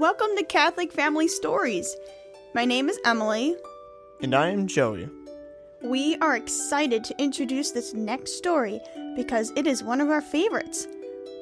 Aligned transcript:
Welcome 0.00 0.34
to 0.38 0.44
Catholic 0.44 0.92
Family 0.92 1.28
Stories. 1.28 1.94
My 2.54 2.64
name 2.64 2.88
is 2.88 2.98
Emily. 3.04 3.54
And 4.22 4.34
I 4.34 4.48
am 4.48 4.66
Joey. 4.66 5.10
We 5.82 6.16
are 6.22 6.36
excited 6.36 7.04
to 7.04 7.22
introduce 7.22 7.72
this 7.72 7.92
next 7.92 8.38
story 8.38 8.80
because 9.14 9.52
it 9.56 9.66
is 9.66 9.84
one 9.84 10.00
of 10.00 10.08
our 10.08 10.22
favorites. 10.22 10.88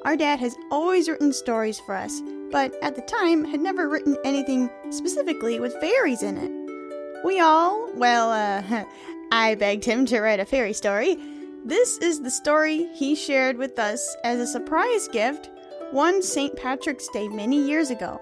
Our 0.03 0.17
dad 0.17 0.39
has 0.39 0.57
always 0.71 1.07
written 1.07 1.31
stories 1.31 1.79
for 1.79 1.95
us, 1.95 2.21
but 2.51 2.75
at 2.81 2.97
the 2.97 3.01
time 3.03 3.45
had 3.45 3.61
never 3.61 3.87
written 3.87 4.17
anything 4.25 4.69
specifically 4.89 5.61
with 5.61 5.79
fairies 5.79 6.21
in 6.21 6.35
it. 6.37 7.23
We 7.23 7.39
all, 7.39 7.89
well, 7.93 8.29
uh, 8.29 8.83
I 9.31 9.55
begged 9.55 9.85
him 9.85 10.05
to 10.07 10.19
write 10.19 10.41
a 10.41 10.45
fairy 10.45 10.73
story. 10.73 11.17
This 11.63 11.97
is 11.99 12.19
the 12.19 12.29
story 12.29 12.89
he 12.93 13.15
shared 13.15 13.55
with 13.55 13.79
us 13.79 14.17
as 14.25 14.41
a 14.41 14.47
surprise 14.47 15.07
gift 15.07 15.49
one 15.91 16.21
St. 16.21 16.57
Patrick's 16.57 17.07
Day 17.07 17.29
many 17.29 17.57
years 17.65 17.89
ago. 17.89 18.21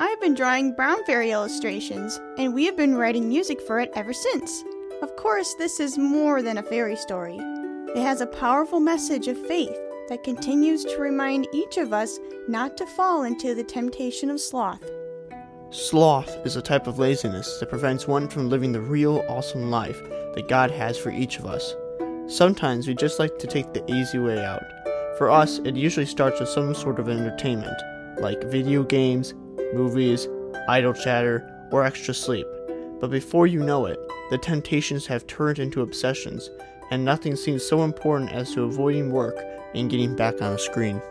I've 0.00 0.20
been 0.20 0.34
drawing 0.34 0.72
brown 0.72 1.04
fairy 1.04 1.30
illustrations, 1.30 2.20
and 2.36 2.52
we 2.52 2.64
have 2.64 2.76
been 2.76 2.96
writing 2.96 3.28
music 3.28 3.60
for 3.60 3.78
it 3.78 3.92
ever 3.94 4.12
since. 4.12 4.64
Of 5.02 5.14
course, 5.14 5.54
this 5.54 5.78
is 5.78 5.96
more 5.96 6.42
than 6.42 6.58
a 6.58 6.64
fairy 6.64 6.96
story. 6.96 7.36
It 7.38 8.02
has 8.02 8.20
a 8.20 8.26
powerful 8.26 8.80
message 8.80 9.28
of 9.28 9.38
faith 9.46 9.76
that 10.08 10.24
continues 10.24 10.84
to 10.84 10.98
remind 10.98 11.46
each 11.52 11.76
of 11.76 11.92
us 11.92 12.18
not 12.48 12.76
to 12.76 12.86
fall 12.86 13.22
into 13.22 13.54
the 13.54 13.62
temptation 13.62 14.30
of 14.30 14.40
sloth. 14.40 14.82
Sloth 15.70 16.44
is 16.44 16.56
a 16.56 16.62
type 16.62 16.88
of 16.88 16.98
laziness 16.98 17.60
that 17.60 17.70
prevents 17.70 18.08
one 18.08 18.28
from 18.28 18.50
living 18.50 18.72
the 18.72 18.80
real, 18.80 19.24
awesome 19.28 19.70
life 19.70 20.02
that 20.34 20.48
God 20.48 20.72
has 20.72 20.98
for 20.98 21.10
each 21.10 21.38
of 21.38 21.46
us. 21.46 21.72
Sometimes 22.26 22.88
we 22.88 22.96
just 22.96 23.20
like 23.20 23.38
to 23.38 23.46
take 23.46 23.72
the 23.72 23.88
easy 23.88 24.18
way 24.18 24.44
out. 24.44 24.62
For 25.18 25.30
us, 25.30 25.58
it 25.58 25.76
usually 25.76 26.06
starts 26.06 26.40
with 26.40 26.48
some 26.48 26.74
sort 26.74 26.98
of 26.98 27.08
entertainment, 27.08 27.80
like 28.18 28.42
video 28.44 28.82
games, 28.82 29.34
movies, 29.74 30.28
idle 30.68 30.94
chatter, 30.94 31.50
or 31.70 31.84
extra 31.84 32.14
sleep. 32.14 32.46
But 33.00 33.10
before 33.10 33.46
you 33.46 33.60
know 33.60 33.86
it, 33.86 33.98
the 34.30 34.38
temptations 34.38 35.06
have 35.06 35.26
turned 35.26 35.58
into 35.58 35.82
obsessions, 35.82 36.50
and 36.90 37.04
nothing 37.04 37.36
seems 37.36 37.64
so 37.64 37.82
important 37.82 38.32
as 38.32 38.52
to 38.54 38.62
avoiding 38.62 39.10
work 39.10 39.36
and 39.74 39.90
getting 39.90 40.16
back 40.16 40.40
on 40.40 40.52
a 40.52 40.58
screen. 40.58 41.02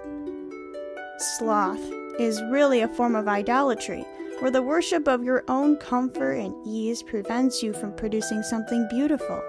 Sloth 1.18 1.82
is 2.20 2.42
really 2.44 2.82
a 2.82 2.88
form 2.88 3.16
of 3.16 3.28
idolatry, 3.28 4.06
where 4.40 4.52
the 4.52 4.62
worship 4.62 5.08
of 5.08 5.24
your 5.24 5.44
own 5.48 5.78
comfort 5.78 6.34
and 6.34 6.56
ease 6.66 7.04
prevents 7.04 7.62
you 7.62 7.74
from 7.74 7.94
producing 7.94 8.42
something 8.44 8.88
beautiful. 8.90 9.42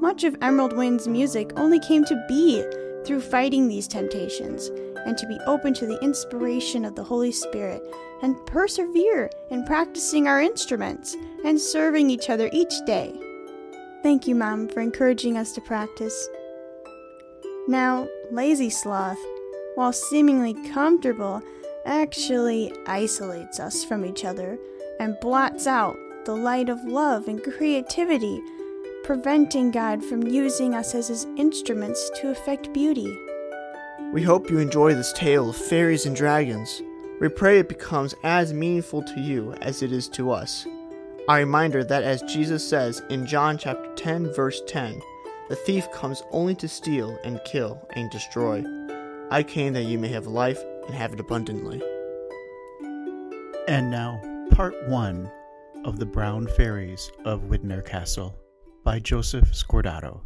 Much 0.00 0.24
of 0.24 0.36
Emerald 0.42 0.76
Wind's 0.76 1.08
music 1.08 1.52
only 1.56 1.78
came 1.78 2.04
to 2.04 2.24
be 2.28 2.62
through 3.04 3.20
fighting 3.20 3.68
these 3.68 3.88
temptations 3.88 4.70
and 5.06 5.16
to 5.18 5.26
be 5.26 5.38
open 5.46 5.74
to 5.74 5.86
the 5.86 6.02
inspiration 6.02 6.84
of 6.84 6.94
the 6.94 7.02
Holy 7.04 7.32
Spirit 7.32 7.82
and 8.22 8.36
persevere 8.46 9.30
in 9.50 9.64
practicing 9.64 10.26
our 10.26 10.40
instruments 10.40 11.16
and 11.44 11.60
serving 11.60 12.10
each 12.10 12.30
other 12.30 12.48
each 12.52 12.74
day. 12.86 13.18
Thank 14.02 14.26
you, 14.26 14.34
Mom, 14.34 14.68
for 14.68 14.80
encouraging 14.80 15.36
us 15.36 15.52
to 15.52 15.60
practice. 15.60 16.28
Now, 17.68 18.08
lazy 18.30 18.70
sloth, 18.70 19.18
while 19.76 19.92
seemingly 19.92 20.54
comfortable, 20.70 21.42
actually 21.84 22.72
isolates 22.86 23.60
us 23.60 23.84
from 23.84 24.04
each 24.04 24.24
other 24.24 24.58
and 25.00 25.18
blots 25.20 25.66
out 25.66 25.96
the 26.24 26.34
light 26.34 26.68
of 26.68 26.82
love 26.84 27.28
and 27.28 27.42
creativity, 27.42 28.40
preventing 29.04 29.70
God 29.70 30.04
from 30.04 30.22
using 30.22 30.74
us 30.74 30.94
as 30.94 31.08
His 31.08 31.26
instruments 31.36 32.10
to 32.20 32.30
effect 32.30 32.72
beauty. 32.72 33.16
We 34.12 34.22
hope 34.22 34.50
you 34.50 34.58
enjoy 34.58 34.92
this 34.94 35.10
tale 35.14 35.48
of 35.48 35.56
fairies 35.56 36.04
and 36.04 36.14
dragons. 36.14 36.82
We 37.18 37.30
pray 37.30 37.58
it 37.58 37.68
becomes 37.70 38.14
as 38.22 38.52
meaningful 38.52 39.02
to 39.04 39.18
you 39.18 39.54
as 39.62 39.82
it 39.82 39.90
is 39.90 40.06
to 40.10 40.30
us. 40.32 40.66
A 41.30 41.36
reminder 41.36 41.82
that 41.82 42.02
as 42.02 42.20
Jesus 42.22 42.68
says 42.68 43.02
in 43.08 43.26
John 43.26 43.56
chapter 43.56 43.90
10 43.94 44.34
verse 44.34 44.60
10, 44.66 45.00
the 45.48 45.56
thief 45.56 45.90
comes 45.92 46.22
only 46.30 46.54
to 46.56 46.68
steal 46.68 47.18
and 47.24 47.40
kill 47.46 47.80
and 47.94 48.10
destroy. 48.10 48.62
I 49.30 49.42
came 49.42 49.72
that 49.72 49.84
you 49.84 49.98
may 49.98 50.08
have 50.08 50.26
life 50.26 50.62
and 50.86 50.94
have 50.94 51.14
it 51.14 51.20
abundantly. 51.20 51.80
And 53.66 53.90
now, 53.90 54.20
part 54.50 54.74
one 54.90 55.30
of 55.86 55.98
The 55.98 56.04
Brown 56.06 56.48
Fairies 56.48 57.10
of 57.24 57.44
Widner 57.44 57.82
Castle 57.82 58.38
by 58.84 58.98
Joseph 58.98 59.52
Scordato. 59.52 60.20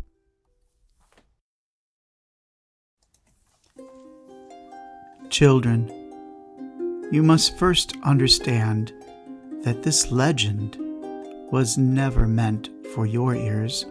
Children, 5.31 5.91
you 7.11 7.23
must 7.23 7.59
first 7.59 7.95
understand 8.05 8.93
that 9.63 9.83
this 9.83 10.13
legend 10.13 10.77
was 11.51 11.77
never 11.77 12.27
meant 12.27 12.71
for 12.95 13.07
your 13.07 13.35
ears. 13.35 13.85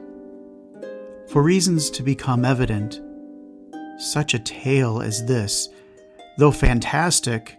For 1.27 1.43
reasons 1.43 1.89
to 1.91 2.03
become 2.03 2.45
evident, 2.45 3.01
such 3.97 4.33
a 4.33 4.39
tale 4.39 5.01
as 5.01 5.25
this, 5.25 5.69
though 6.37 6.51
fantastic 6.51 7.57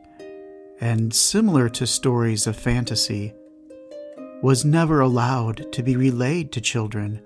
and 0.81 1.15
similar 1.15 1.69
to 1.69 1.87
stories 1.87 2.47
of 2.47 2.57
fantasy, 2.57 3.35
was 4.43 4.65
never 4.65 5.01
allowed 5.01 5.71
to 5.73 5.83
be 5.83 5.97
relayed 5.97 6.51
to 6.53 6.61
children, 6.61 7.21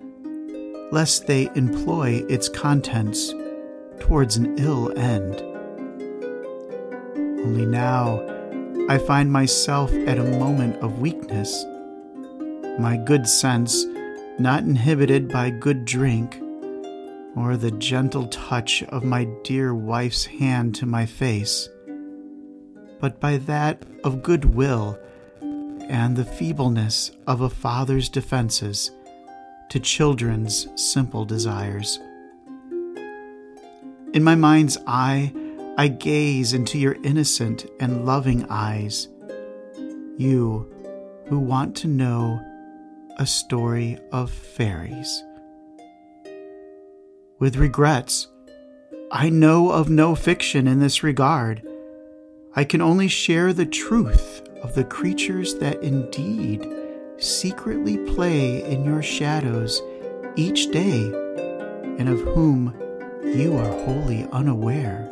lest 0.90 1.26
they 1.26 1.48
employ 1.54 2.24
its 2.28 2.48
contents 2.48 3.32
towards 4.00 4.36
an 4.36 4.58
ill 4.58 4.96
end. 4.98 5.49
Only 7.44 7.64
now 7.64 8.20
I 8.88 8.98
find 8.98 9.32
myself 9.32 9.92
at 10.06 10.18
a 10.18 10.38
moment 10.38 10.76
of 10.76 11.00
weakness, 11.00 11.64
my 12.78 12.96
good 12.96 13.26
sense 13.26 13.86
not 14.38 14.62
inhibited 14.62 15.28
by 15.28 15.50
good 15.50 15.84
drink 15.84 16.40
or 17.36 17.56
the 17.56 17.70
gentle 17.72 18.26
touch 18.28 18.82
of 18.84 19.04
my 19.04 19.24
dear 19.44 19.74
wife's 19.74 20.24
hand 20.24 20.74
to 20.74 20.86
my 20.86 21.06
face, 21.06 21.68
but 23.00 23.20
by 23.20 23.36
that 23.36 23.82
of 24.04 24.22
good 24.22 24.44
will 24.44 24.98
and 25.88 26.16
the 26.16 26.24
feebleness 26.24 27.10
of 27.26 27.40
a 27.40 27.50
father's 27.50 28.08
defenses 28.08 28.90
to 29.68 29.80
children's 29.80 30.68
simple 30.74 31.24
desires. 31.24 32.00
In 34.12 34.24
my 34.24 34.34
mind's 34.34 34.76
eye, 34.86 35.32
I 35.80 35.88
gaze 35.88 36.52
into 36.52 36.78
your 36.78 36.98
innocent 37.04 37.64
and 37.80 38.04
loving 38.04 38.44
eyes, 38.50 39.08
you 40.18 40.70
who 41.24 41.38
want 41.38 41.74
to 41.76 41.88
know 41.88 42.38
a 43.16 43.24
story 43.24 43.98
of 44.12 44.30
fairies. 44.30 45.24
With 47.38 47.56
regrets, 47.56 48.28
I 49.10 49.30
know 49.30 49.70
of 49.70 49.88
no 49.88 50.14
fiction 50.14 50.68
in 50.68 50.80
this 50.80 51.02
regard. 51.02 51.66
I 52.54 52.64
can 52.64 52.82
only 52.82 53.08
share 53.08 53.54
the 53.54 53.64
truth 53.64 54.46
of 54.62 54.74
the 54.74 54.84
creatures 54.84 55.54
that 55.60 55.82
indeed 55.82 56.70
secretly 57.16 57.96
play 57.96 58.62
in 58.70 58.84
your 58.84 59.02
shadows 59.02 59.80
each 60.36 60.70
day 60.72 61.04
and 61.96 62.06
of 62.06 62.20
whom 62.20 62.74
you 63.24 63.56
are 63.56 63.84
wholly 63.86 64.28
unaware. 64.30 65.09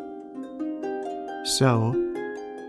So, 1.48 1.94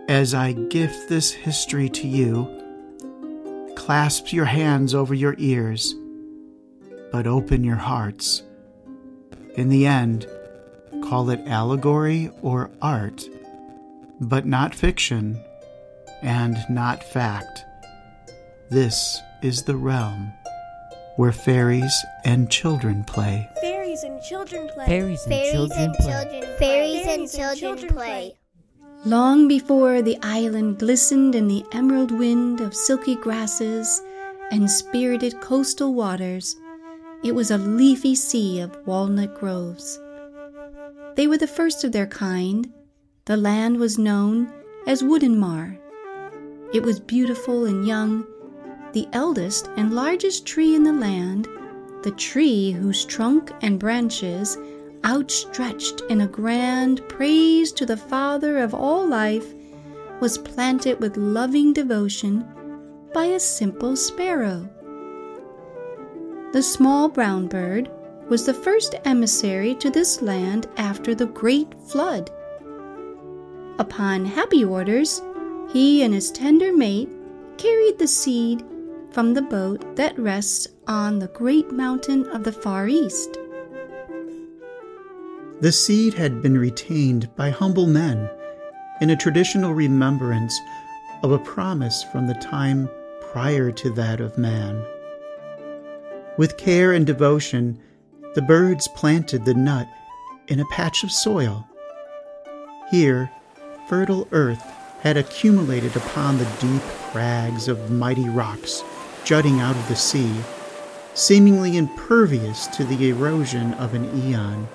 as 0.08 0.34
I 0.34 0.54
gift 0.54 1.10
this 1.10 1.32
history 1.32 1.90
to 1.90 2.08
you, 2.08 3.74
clasp 3.76 4.32
your 4.32 4.46
hands 4.46 4.96
over 4.96 5.14
your 5.14 5.36
ears, 5.38 5.94
but 7.12 7.28
open 7.28 7.66
your 7.66 7.76
hearts. 7.76 8.42
In 9.56 9.68
the 9.68 9.86
end, 9.86 10.28
call 11.04 11.30
it 11.30 11.42
allegory 11.46 12.32
or 12.42 12.72
art, 12.82 13.28
but 14.22 14.46
not 14.46 14.74
fiction 14.74 15.44
and 16.22 16.58
not 16.70 17.04
fact. 17.04 17.66
This 18.70 19.20
is 19.42 19.64
the 19.64 19.76
realm 19.76 20.32
where 21.18 21.34
fairies 21.34 21.94
and 22.24 22.50
children 22.50 23.04
play. 23.04 23.50
Fairies 23.60 24.04
and 24.04 24.24
children 24.24 24.70
play. 24.74 24.86
Fairies 24.86 25.22
and 25.24 25.34
Fairies 25.34 25.52
children 25.52 25.82
and 25.82 25.94
play. 25.96 26.06
children 26.14 26.42
play. 26.44 26.58
Fairies 26.58 27.08
and 27.36 27.58
children 27.58 27.94
play. 27.94 28.39
Long 29.06 29.48
before 29.48 30.02
the 30.02 30.18
island 30.22 30.80
glistened 30.80 31.34
in 31.34 31.48
the 31.48 31.64
emerald 31.72 32.12
wind 32.12 32.60
of 32.60 32.76
silky 32.76 33.16
grasses 33.16 34.02
and 34.52 34.70
spirited 34.70 35.40
coastal 35.40 35.94
waters, 35.94 36.58
it 37.24 37.34
was 37.34 37.50
a 37.50 37.58
leafy 37.58 38.14
sea 38.14 38.60
of 38.60 38.76
walnut 38.86 39.40
groves. 39.40 39.98
They 41.16 41.28
were 41.28 41.38
the 41.38 41.48
first 41.48 41.86
of 41.86 41.94
their 41.94 42.08
kind. 42.08 42.74
The 43.24 43.38
land 43.38 43.78
was 43.78 43.98
known 43.98 44.52
as 44.86 45.02
Woodenmar. 45.02 45.80
It 46.74 46.84
was 46.84 47.00
beautiful 47.00 47.64
and 47.66 47.88
young, 47.88 48.28
the 48.92 49.08
eldest 49.14 49.70
and 49.78 49.96
largest 49.96 50.46
tree 50.46 50.76
in 50.76 50.84
the 50.84 50.92
land, 50.92 51.48
the 52.04 52.12
tree 52.12 52.72
whose 52.72 53.06
trunk 53.06 53.52
and 53.62 53.80
branches 53.80 54.58
outstretched 55.06 56.02
in 56.10 56.22
a 56.22 56.28
grand 56.28 57.08
praise 57.10 57.72
to 57.74 57.86
the 57.86 57.98
Father 57.98 58.58
of 58.60 58.74
all 58.74 59.08
life, 59.08 59.54
was 60.20 60.38
planted 60.38 61.00
with 61.00 61.18
loving 61.18 61.74
devotion 61.74 62.46
by 63.14 63.26
a 63.26 63.40
simple 63.40 63.96
sparrow. 63.96 64.70
The 66.54 66.62
small 66.62 67.10
brown 67.10 67.48
bird 67.48 67.90
was 68.30 68.46
the 68.46 68.54
first 68.54 68.96
emissary 69.06 69.74
to 69.76 69.90
this 69.90 70.22
land 70.22 70.68
after 70.78 71.16
the 71.16 71.26
great 71.26 71.74
flood. 71.88 72.30
Upon 73.80 74.26
happy 74.26 74.64
orders, 74.64 75.22
he 75.72 76.04
and 76.04 76.14
his 76.14 76.32
tender 76.32 76.76
mate 76.76 77.10
carried 77.58 77.98
the 77.98 78.08
seed 78.08 78.64
from 79.12 79.34
the 79.34 79.42
boat 79.42 79.96
that 79.96 80.20
rests 80.20 80.68
on 80.88 81.18
the 81.18 81.28
great 81.30 81.72
mountain 81.72 82.28
of 82.28 82.44
the 82.44 82.52
Far 82.52 82.88
East. 82.88 83.39
The 85.62 85.74
seed 85.74 86.14
had 86.14 86.42
been 86.42 86.58
retained 86.58 87.36
by 87.36 87.50
humble 87.50 87.86
men 87.86 88.30
in 89.02 89.10
a 89.10 89.18
traditional 89.18 89.74
remembrance 89.74 90.58
of 91.22 91.34
a 91.34 91.40
promise 91.40 92.02
from 92.02 92.28
the 92.28 92.34
time 92.36 92.90
prior 93.34 93.70
to 93.70 93.90
that 93.90 94.22
of 94.22 94.38
man. 94.38 94.82
With 96.38 96.56
care 96.56 96.94
and 96.94 97.06
devotion, 97.06 97.78
the 98.36 98.42
birds 98.42 98.88
planted 98.96 99.44
the 99.44 99.54
nut 99.54 99.90
in 100.48 100.62
a 100.62 100.70
patch 100.72 101.04
of 101.04 101.12
soil. 101.12 101.68
Here, 102.90 103.30
fertile 103.90 104.30
earth 104.32 104.64
had 105.02 105.18
accumulated 105.18 105.94
upon 105.98 106.38
the 106.38 106.48
deep 106.62 106.84
crags 107.12 107.68
of 107.68 107.92
mighty 107.92 108.30
rocks 108.30 108.82
jutting 109.26 109.60
out 109.60 109.76
of 109.76 109.90
the 109.90 109.96
sea, 109.98 110.34
seemingly 111.16 111.76
impervious 111.76 112.66
to 112.68 112.86
the 112.86 113.10
erosion 113.10 113.74
of 113.74 113.94
an 113.94 114.10
eon. 114.26 114.66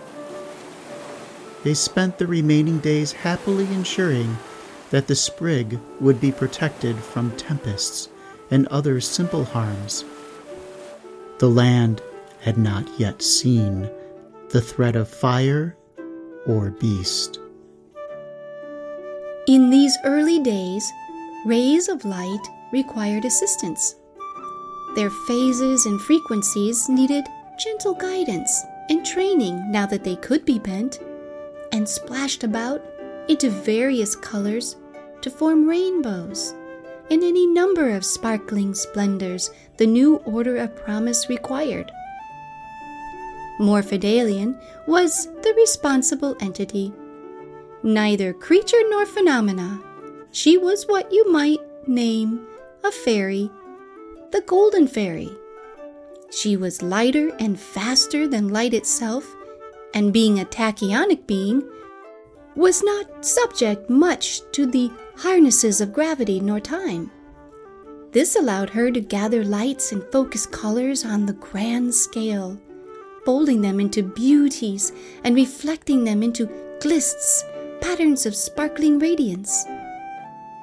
They 1.65 1.73
spent 1.73 2.19
the 2.19 2.27
remaining 2.27 2.79
days 2.79 3.13
happily 3.13 3.65
ensuring 3.73 4.37
that 4.91 5.07
the 5.07 5.15
sprig 5.15 5.81
would 5.99 6.21
be 6.21 6.31
protected 6.31 6.95
from 6.97 7.35
tempests 7.39 8.11
and 8.51 8.69
other 8.69 9.01
simple 9.01 9.47
harms. 9.47 10.05
The 11.39 11.49
land 11.49 12.03
had 12.41 12.59
not 12.59 12.87
yet 13.01 13.23
seen 13.23 13.91
the 14.51 14.61
threat 14.61 14.95
of 14.95 15.09
fire 15.09 15.75
or 16.47 16.71
beast. 16.71 17.41
In 19.47 19.71
these 19.71 19.97
early 20.05 20.41
days, 20.41 20.87
rays 21.47 21.89
of 21.89 22.05
light 22.05 22.47
required 22.73 23.25
assistance. 23.25 23.95
Their 24.97 25.11
phases 25.27 25.87
and 25.87 25.99
frequencies 26.03 26.91
needed 26.91 27.25
gentle 27.59 27.95
guidance 27.95 28.63
and 28.91 29.05
training 29.05 29.73
now 29.73 29.87
that 29.87 30.05
they 30.05 30.17
could 30.17 30.45
be 30.45 30.59
bent 30.59 31.01
and 31.75 31.87
splashed 31.87 32.45
about 32.45 32.81
into 33.29 33.51
various 33.51 34.15
colors 34.15 34.77
to 35.21 35.29
form 35.29 35.69
rainbows 35.69 36.55
and 37.11 37.23
any 37.23 37.47
number 37.47 37.91
of 37.91 38.05
sparkling 38.05 38.75
splendors 38.75 39.51
the 39.77 39.87
new 39.87 40.17
order 40.19 40.57
of 40.57 40.75
promise 40.77 41.29
required. 41.29 41.91
Morphidalian 43.61 44.59
was 44.87 45.27
the 45.43 45.53
responsible 45.57 46.37
entity. 46.41 46.93
Neither 47.83 48.33
creature 48.33 48.83
nor 48.89 49.05
phenomena, 49.05 49.83
she 50.31 50.57
was 50.57 50.85
what 50.85 51.13
you 51.13 51.31
might 51.31 51.61
name 51.87 52.47
a 52.83 52.91
fairy 52.91 53.51
the 54.31 54.41
Golden 54.41 54.89
Fairy. 54.89 55.31
She 56.33 56.57
was 56.57 56.83
lighter 56.83 57.29
and 57.39 57.59
faster 57.59 58.27
than 58.27 58.49
light 58.49 58.75
itself, 58.75 59.25
and 59.95 60.13
being 60.13 60.41
a 60.41 60.45
tachyonic 60.45 61.27
being, 61.27 61.63
was 62.57 62.83
not 62.83 63.25
subject 63.25 63.89
much 63.89 64.43
to 64.53 64.67
the 64.67 64.91
harnesses 65.17 65.81
of 65.81 65.93
gravity 65.93 66.41
nor 66.41 66.61
time. 66.61 67.11
This 68.13 68.37
allowed 68.37 68.71
her 68.71 68.91
to 68.93 69.01
gather 69.01 69.45
lights 69.45 69.91
and 69.91 70.05
focus 70.13 70.47
colors 70.47 71.05
on 71.05 71.27
the 71.27 71.33
grand 71.33 71.95
scale, 71.95 72.61
folding 73.25 73.61
them 73.61 73.81
into 73.81 74.03
beauties 74.03 74.93
and 75.25 75.35
reflecting 75.35 76.05
them 76.05 76.23
into 76.23 76.49
glists, 76.81 77.45
patterns 77.81 78.27
of 78.27 78.37
sparkling 78.37 78.99
radiance. 78.99 79.65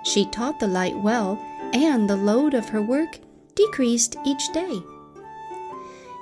She 0.06 0.26
taught 0.28 0.60
the 0.60 0.68
light 0.68 0.98
well, 0.98 1.38
and 1.74 2.10
the 2.10 2.16
load 2.16 2.54
of 2.54 2.70
her 2.70 2.82
work 2.82 3.20
decreased 3.56 4.16
each 4.26 4.52
day. 4.54 4.82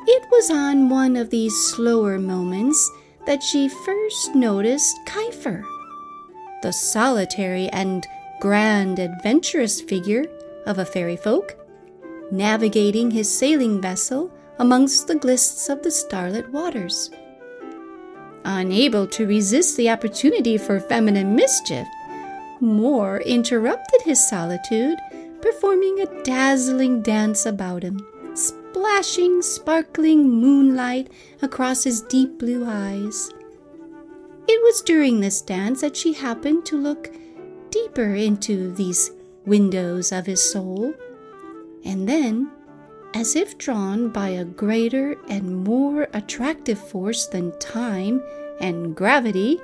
It 0.07 0.25
was 0.31 0.49
on 0.49 0.89
one 0.89 1.15
of 1.15 1.29
these 1.29 1.55
slower 1.67 2.17
moments 2.17 2.89
that 3.29 3.43
she 3.43 3.69
first 3.69 4.33
noticed 4.33 5.05
Kiefer, 5.05 5.63
the 6.63 6.73
solitary 6.73 7.69
and 7.69 8.07
grand 8.39 8.97
adventurous 8.97 9.79
figure 9.79 10.25
of 10.65 10.79
a 10.79 10.85
fairy 10.85 11.15
folk, 11.15 11.55
navigating 12.31 13.11
his 13.11 13.31
sailing 13.31 13.79
vessel 13.79 14.31
amongst 14.57 15.05
the 15.05 15.13
glists 15.13 15.69
of 15.69 15.83
the 15.83 15.91
starlit 15.91 16.49
waters. 16.49 17.11
Unable 18.45 19.05
to 19.05 19.27
resist 19.27 19.77
the 19.77 19.91
opportunity 19.91 20.57
for 20.57 20.79
feminine 20.79 21.35
mischief, 21.35 21.85
Moore 22.59 23.21
interrupted 23.27 24.01
his 24.01 24.27
solitude 24.27 24.97
performing 25.39 25.99
a 25.99 26.23
dazzling 26.23 27.03
dance 27.03 27.45
about 27.45 27.83
him, 27.83 27.99
splashing 28.69 29.41
sparkling 29.41 30.29
moonlight 30.29 31.09
across 31.41 31.83
his 31.83 32.01
deep 32.01 32.37
blue 32.37 32.63
eyes. 32.67 33.31
It 34.47 34.61
was 34.63 34.81
during 34.81 35.19
this 35.19 35.41
dance 35.41 35.81
that 35.81 35.97
she 35.97 36.13
happened 36.13 36.65
to 36.67 36.77
look 36.77 37.11
deeper 37.71 38.13
into 38.13 38.71
these 38.71 39.11
windows 39.45 40.11
of 40.11 40.27
his 40.27 40.43
soul, 40.43 40.93
and 41.83 42.07
then, 42.07 42.51
as 43.15 43.35
if 43.35 43.57
drawn 43.57 44.09
by 44.09 44.29
a 44.29 44.45
greater 44.45 45.17
and 45.27 45.63
more 45.63 46.07
attractive 46.13 46.79
force 46.79 47.25
than 47.25 47.57
time 47.57 48.21
and 48.59 48.95
gravity, 48.95 49.59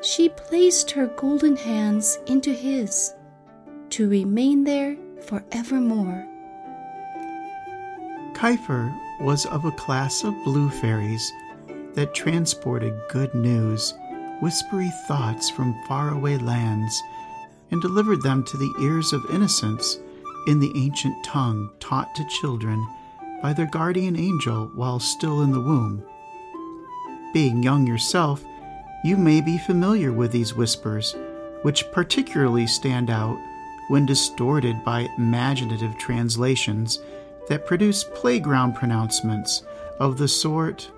she 0.00 0.28
placed 0.28 0.90
her 0.90 1.06
golden 1.06 1.54
hands 1.54 2.18
into 2.26 2.52
his 2.52 3.14
to 3.90 4.08
remain 4.08 4.64
there 4.64 4.96
forevermore. 5.20 6.31
Kiefer 8.34 8.92
was 9.20 9.46
of 9.46 9.64
a 9.64 9.72
class 9.72 10.24
of 10.24 10.44
blue 10.44 10.68
fairies 10.68 11.32
that 11.94 12.14
transported 12.14 12.98
good 13.08 13.34
news, 13.34 13.94
whispery 14.40 14.90
thoughts 15.06 15.48
from 15.50 15.80
faraway 15.86 16.38
lands, 16.38 17.02
and 17.70 17.80
delivered 17.80 18.22
them 18.22 18.44
to 18.44 18.56
the 18.56 18.74
ears 18.80 19.12
of 19.12 19.30
innocence 19.30 19.98
in 20.46 20.58
the 20.58 20.72
ancient 20.74 21.24
tongue 21.24 21.70
taught 21.78 22.14
to 22.14 22.24
children 22.26 22.84
by 23.42 23.52
their 23.52 23.66
guardian 23.66 24.16
angel 24.16 24.70
while 24.74 24.98
still 24.98 25.42
in 25.42 25.52
the 25.52 25.60
womb. 25.60 26.02
Being 27.32 27.62
young 27.62 27.86
yourself, 27.86 28.44
you 29.04 29.16
may 29.16 29.40
be 29.40 29.58
familiar 29.58 30.12
with 30.12 30.32
these 30.32 30.54
whispers, 30.54 31.14
which 31.62 31.90
particularly 31.92 32.66
stand 32.66 33.10
out 33.10 33.38
when 33.88 34.06
distorted 34.06 34.84
by 34.84 35.08
imaginative 35.18 35.96
translations 35.98 36.98
that 37.48 37.66
produce 37.66 38.04
playground 38.04 38.74
pronouncements 38.74 39.62
of 39.98 40.18
the 40.18 40.28
sort 40.28 40.90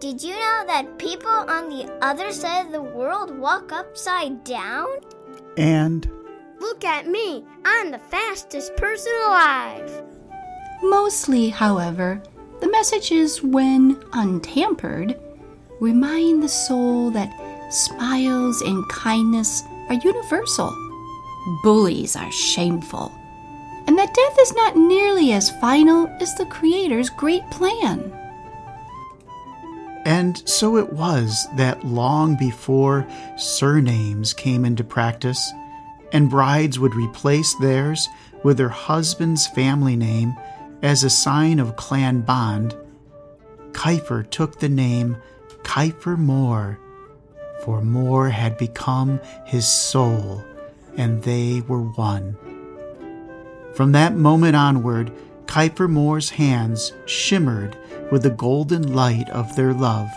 Did 0.00 0.22
you 0.22 0.32
know 0.32 0.64
that 0.66 0.98
people 0.98 1.30
on 1.30 1.68
the 1.68 1.90
other 2.02 2.32
side 2.32 2.66
of 2.66 2.72
the 2.72 2.82
world 2.82 3.38
walk 3.38 3.72
upside 3.72 4.44
down? 4.44 4.88
And 5.56 6.10
Look 6.60 6.84
at 6.84 7.08
me, 7.08 7.44
I'm 7.64 7.90
the 7.90 7.98
fastest 7.98 8.76
person 8.76 9.12
alive. 9.26 10.02
Mostly, 10.82 11.48
however, 11.48 12.22
the 12.60 12.70
messages, 12.70 13.42
when 13.42 14.02
untampered, 14.12 15.18
remind 15.80 16.42
the 16.42 16.48
soul 16.48 17.10
that 17.12 17.32
smiles 17.72 18.60
and 18.60 18.86
kindness 18.90 19.62
are 19.88 19.94
universal 19.94 20.70
bullies 21.62 22.16
are 22.16 22.30
shameful, 22.30 23.12
and 23.90 23.98
that 23.98 24.14
death 24.14 24.38
is 24.38 24.54
not 24.54 24.76
nearly 24.76 25.32
as 25.32 25.50
final 25.50 26.06
as 26.20 26.32
the 26.36 26.46
Creator's 26.46 27.10
great 27.10 27.42
plan. 27.50 28.00
And 30.04 30.48
so 30.48 30.76
it 30.76 30.92
was 30.92 31.48
that 31.56 31.84
long 31.84 32.36
before 32.36 33.04
surnames 33.36 34.32
came 34.32 34.64
into 34.64 34.84
practice, 34.84 35.52
and 36.12 36.30
brides 36.30 36.78
would 36.78 36.94
replace 36.94 37.52
theirs 37.56 38.08
with 38.44 38.58
their 38.58 38.68
husband's 38.68 39.48
family 39.48 39.96
name 39.96 40.36
as 40.82 41.02
a 41.02 41.10
sign 41.10 41.58
of 41.58 41.74
clan 41.74 42.20
bond, 42.20 42.76
Kiefer 43.72 44.22
took 44.30 44.60
the 44.60 44.68
name 44.68 45.16
Kiefer 45.64 46.16
Moore, 46.16 46.78
for 47.64 47.82
Moore 47.82 48.28
had 48.28 48.56
become 48.56 49.18
his 49.46 49.66
soul 49.66 50.44
and 50.96 51.24
they 51.24 51.62
were 51.62 51.82
one. 51.82 52.36
From 53.74 53.92
that 53.92 54.16
moment 54.16 54.56
onward, 54.56 55.12
Kiefer 55.46 55.88
Moore's 55.88 56.30
hands 56.30 56.92
shimmered 57.06 57.76
with 58.10 58.22
the 58.22 58.30
golden 58.30 58.94
light 58.94 59.28
of 59.30 59.54
their 59.56 59.72
love. 59.72 60.08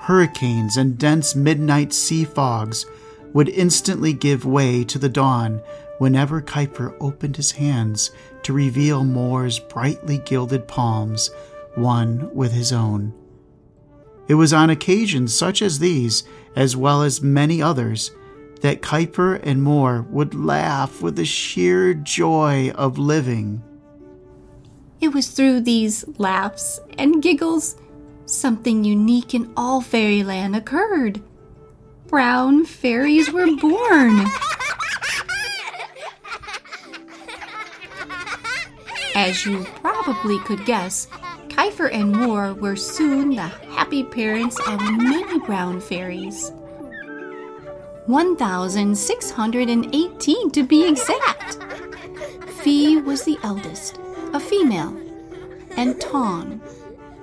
Hurricanes 0.00 0.76
and 0.76 0.98
dense 0.98 1.34
midnight 1.34 1.92
sea 1.92 2.24
fogs 2.24 2.86
would 3.34 3.48
instantly 3.50 4.12
give 4.12 4.44
way 4.44 4.84
to 4.84 4.98
the 4.98 5.08
dawn 5.08 5.60
whenever 5.98 6.40
Kuiper 6.40 6.96
opened 7.00 7.36
his 7.36 7.52
hands 7.52 8.10
to 8.42 8.52
reveal 8.52 9.04
Moor's 9.04 9.58
brightly 9.58 10.18
gilded 10.18 10.66
palms, 10.66 11.30
one 11.74 12.34
with 12.34 12.52
his 12.52 12.72
own. 12.72 13.12
It 14.28 14.34
was 14.34 14.52
on 14.52 14.70
occasions 14.70 15.34
such 15.34 15.62
as 15.62 15.78
these, 15.78 16.24
as 16.54 16.76
well 16.76 17.02
as 17.02 17.22
many 17.22 17.60
others, 17.60 18.10
that 18.60 18.82
Kuiper 18.82 19.40
and 19.42 19.62
Moor 19.62 20.02
would 20.10 20.34
laugh 20.34 21.02
with 21.02 21.16
the 21.16 21.24
sheer 21.24 21.94
joy 21.94 22.70
of 22.74 22.98
living. 22.98 23.62
It 25.00 25.14
was 25.14 25.28
through 25.28 25.60
these 25.60 26.04
laughs 26.18 26.80
and 26.98 27.22
giggles 27.22 27.76
something 28.26 28.84
unique 28.84 29.34
in 29.34 29.52
all 29.56 29.80
fairyland 29.80 30.56
occurred. 30.56 31.22
Brown 32.06 32.64
fairies 32.64 33.30
were 33.30 33.54
born. 33.56 34.26
As 39.14 39.44
you 39.44 39.64
probably 39.82 40.38
could 40.40 40.64
guess, 40.64 41.06
Kuiper 41.48 41.92
and 41.92 42.12
Moor 42.12 42.54
were 42.54 42.76
soon 42.76 43.30
the 43.30 43.42
happy 43.42 44.04
parents 44.04 44.58
of 44.66 44.80
many 44.80 45.38
brown 45.40 45.80
fairies. 45.80 46.52
1,618 48.08 50.50
to 50.50 50.62
be 50.62 50.88
exact. 50.88 51.58
Fee 52.62 52.96
was 52.96 53.24
the 53.24 53.36
eldest, 53.42 54.00
a 54.32 54.40
female, 54.40 54.96
and 55.76 56.00
Ton, 56.00 56.62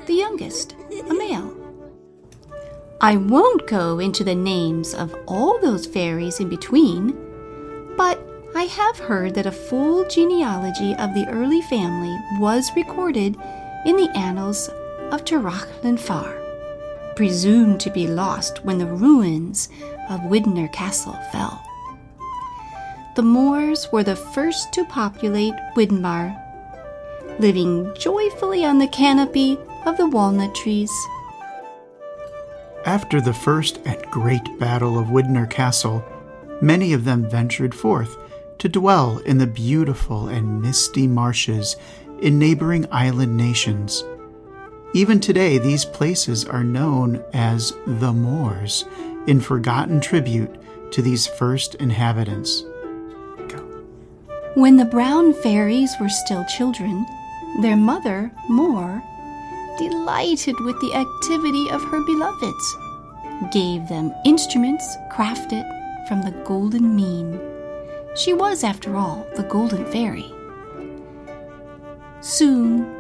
the 0.06 0.14
youngest, 0.14 0.76
a 1.10 1.14
male. 1.14 1.58
I 3.02 3.18
won't 3.18 3.66
go 3.66 3.98
into 3.98 4.24
the 4.24 4.36
names 4.36 4.94
of 4.94 5.16
all 5.28 5.60
those 5.60 5.88
fairies 5.88 6.40
in 6.40 6.50
between, 6.50 7.18
but 7.98 8.24
I 8.56 8.66
have 8.66 9.00
heard 9.00 9.34
that 9.36 9.48
a 9.48 9.52
full 9.52 10.08
genealogy 10.08 10.94
of 10.94 11.16
the 11.16 11.28
early 11.30 11.64
family 11.64 12.16
was 12.40 12.70
recorded 12.76 13.36
in 13.88 13.98
the 13.98 14.12
annals 14.16 14.70
of 15.12 15.26
Tirach 15.26 15.68
Far, 16.00 16.45
presumed 17.16 17.80
to 17.80 17.90
be 17.90 18.08
lost 18.08 18.64
when 18.66 18.78
the 18.78 18.86
ruins 18.86 19.70
of 20.10 20.20
Widner 20.22 20.72
Castle 20.72 21.18
fell. 21.32 21.62
The 23.16 23.24
Moors 23.24 23.88
were 23.92 24.04
the 24.04 24.16
first 24.16 24.74
to 24.74 24.84
populate 24.86 25.54
Widmar, 25.76 26.36
living 27.40 27.94
joyfully 27.96 28.66
on 28.66 28.80
the 28.80 28.88
canopy 28.88 29.58
of 29.86 29.98
the 29.98 30.08
walnut 30.08 30.54
trees. 30.54 30.92
After 32.86 33.22
the 33.22 33.34
first 33.34 33.80
and 33.86 34.02
great 34.12 34.60
battle 34.60 35.00
of 35.00 35.08
Widner 35.08 35.50
Castle, 35.50 36.04
many 36.62 36.94
of 36.94 37.06
them 37.06 37.30
ventured 37.30 37.74
forth 37.74 38.18
to 38.60 38.70
dwell 38.70 39.20
in 39.20 39.38
the 39.38 39.48
beautiful 39.48 40.28
and 40.28 40.62
misty 40.62 41.08
marshes 41.08 41.78
in 42.20 42.38
neighboring 42.38 42.86
island 42.92 43.36
nations. 43.36 44.04
Even 44.96 45.20
today, 45.20 45.58
these 45.58 45.84
places 45.84 46.46
are 46.46 46.64
known 46.64 47.22
as 47.34 47.74
the 47.86 48.14
Moors 48.14 48.86
in 49.28 49.42
forgotten 49.42 50.00
tribute 50.00 50.50
to 50.94 51.02
these 51.02 51.28
first 51.28 51.76
inhabitants. 51.76 52.62
Go. 53.50 53.58
When 54.54 54.78
the 54.78 54.86
brown 54.86 55.34
fairies 55.34 55.94
were 56.00 56.08
still 56.08 56.46
children, 56.46 57.06
their 57.62 57.76
mother, 57.76 58.32
Moor, 58.48 59.04
delighted 59.78 60.58
with 60.62 60.80
the 60.80 60.94
activity 60.94 61.70
of 61.72 61.84
her 61.84 62.00
beloveds, 62.06 62.78
gave 63.52 63.90
them 63.90 64.14
instruments 64.24 64.96
crafted 65.12 65.68
from 66.08 66.22
the 66.22 66.32
golden 66.46 66.96
mean. 66.96 67.38
She 68.16 68.32
was, 68.32 68.64
after 68.64 68.96
all, 68.96 69.28
the 69.36 69.44
golden 69.44 69.86
fairy. 69.88 70.32
Soon, 72.22 72.95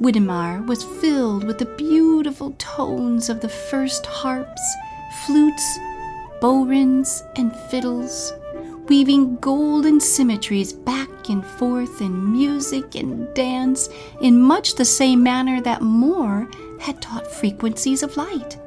Widemar 0.00 0.66
was 0.66 0.82
filled 0.82 1.44
with 1.44 1.58
the 1.58 1.66
beautiful 1.76 2.54
tones 2.58 3.28
of 3.28 3.40
the 3.40 3.48
first 3.48 4.04
harps 4.06 4.62
flutes, 5.24 5.78
bodhrans, 6.40 7.22
and 7.36 7.54
fiddles, 7.70 8.32
weaving 8.88 9.36
golden 9.36 10.00
symmetries 10.00 10.72
back 10.72 11.08
and 11.28 11.46
forth 11.46 12.00
in 12.00 12.32
music 12.32 12.96
and 12.96 13.32
dance 13.34 13.88
in 14.20 14.40
much 14.40 14.74
the 14.74 14.84
same 14.84 15.22
manner 15.22 15.60
that 15.60 15.82
Moore 15.82 16.48
had 16.80 17.00
taught 17.00 17.26
frequencies 17.26 18.02
of 18.02 18.16
light 18.16 18.58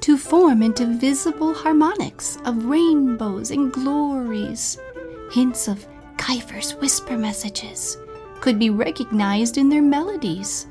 to 0.00 0.16
form 0.16 0.62
into 0.62 0.86
visible 0.86 1.52
harmonics 1.52 2.38
of 2.44 2.66
rainbows 2.66 3.50
and 3.50 3.72
glories. 3.72 4.78
Hints 5.32 5.68
of 5.68 5.86
Kuiper's 6.16 6.74
whisper 6.76 7.18
messages 7.18 7.98
could 8.40 8.58
be 8.58 8.70
recognized 8.70 9.58
in 9.58 9.68
their 9.68 9.82
melodies. 9.82 10.66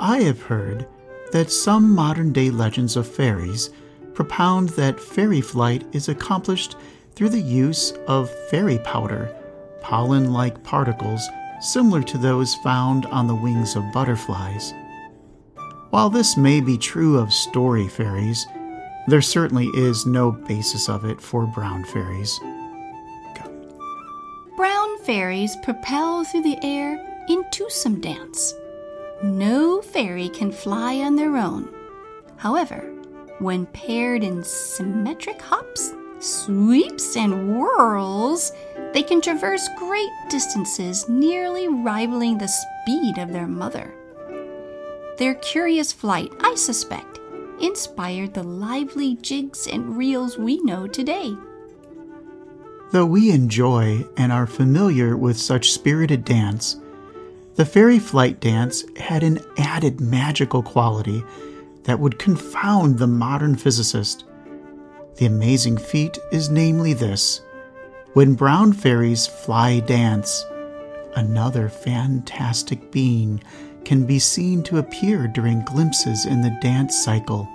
I 0.00 0.20
have 0.22 0.42
heard 0.42 0.86
that 1.32 1.50
some 1.50 1.94
modern 1.94 2.32
day 2.32 2.50
legends 2.50 2.96
of 2.96 3.06
fairies 3.06 3.70
propound 4.14 4.70
that 4.70 5.00
fairy 5.00 5.40
flight 5.40 5.84
is 5.92 6.08
accomplished 6.08 6.76
through 7.14 7.30
the 7.30 7.40
use 7.40 7.92
of 8.06 8.30
fairy 8.48 8.78
powder, 8.78 9.34
pollen 9.80 10.32
like 10.32 10.62
particles 10.62 11.22
similar 11.60 12.02
to 12.02 12.18
those 12.18 12.54
found 12.56 13.06
on 13.06 13.26
the 13.26 13.34
wings 13.34 13.76
of 13.76 13.92
butterflies. 13.92 14.72
While 15.90 16.10
this 16.10 16.36
may 16.36 16.60
be 16.60 16.76
true 16.76 17.18
of 17.18 17.32
story 17.32 17.88
fairies, 17.88 18.46
there 19.06 19.22
certainly 19.22 19.66
is 19.74 20.06
no 20.06 20.32
basis 20.32 20.88
of 20.88 21.04
it 21.04 21.20
for 21.20 21.46
brown 21.46 21.84
fairies. 21.84 22.40
Fairies 25.04 25.54
propel 25.56 26.24
through 26.24 26.44
the 26.44 26.58
air 26.62 26.98
in 27.28 27.44
twosome 27.50 28.00
dance. 28.00 28.54
No 29.22 29.82
fairy 29.82 30.30
can 30.30 30.50
fly 30.50 30.94
on 30.96 31.14
their 31.14 31.36
own. 31.36 31.68
However, 32.36 32.80
when 33.38 33.66
paired 33.66 34.24
in 34.24 34.42
symmetric 34.42 35.42
hops, 35.42 35.92
sweeps, 36.20 37.18
and 37.18 37.54
whirls, 37.54 38.52
they 38.94 39.02
can 39.02 39.20
traverse 39.20 39.68
great 39.76 40.08
distances, 40.30 41.06
nearly 41.06 41.68
rivaling 41.68 42.38
the 42.38 42.48
speed 42.48 43.18
of 43.18 43.30
their 43.30 43.46
mother. 43.46 43.94
Their 45.18 45.34
curious 45.34 45.92
flight, 45.92 46.32
I 46.40 46.54
suspect, 46.54 47.20
inspired 47.60 48.32
the 48.32 48.42
lively 48.42 49.16
jigs 49.16 49.66
and 49.66 49.98
reels 49.98 50.38
we 50.38 50.62
know 50.62 50.86
today. 50.86 51.36
Though 52.94 53.06
we 53.06 53.32
enjoy 53.32 54.06
and 54.16 54.30
are 54.30 54.46
familiar 54.46 55.16
with 55.16 55.36
such 55.36 55.72
spirited 55.72 56.24
dance, 56.24 56.76
the 57.56 57.64
fairy 57.64 57.98
flight 57.98 58.38
dance 58.38 58.84
had 58.96 59.24
an 59.24 59.40
added 59.58 60.00
magical 60.00 60.62
quality 60.62 61.24
that 61.82 61.98
would 61.98 62.20
confound 62.20 62.96
the 62.96 63.08
modern 63.08 63.56
physicist. 63.56 64.26
The 65.16 65.26
amazing 65.26 65.78
feat 65.78 66.16
is 66.30 66.50
namely 66.50 66.92
this 66.92 67.40
when 68.12 68.34
brown 68.34 68.72
fairies 68.72 69.26
fly 69.26 69.80
dance, 69.80 70.46
another 71.16 71.68
fantastic 71.68 72.92
being 72.92 73.42
can 73.84 74.06
be 74.06 74.20
seen 74.20 74.62
to 74.62 74.78
appear 74.78 75.26
during 75.26 75.64
glimpses 75.64 76.26
in 76.26 76.42
the 76.42 76.56
dance 76.62 76.96
cycle 76.96 77.48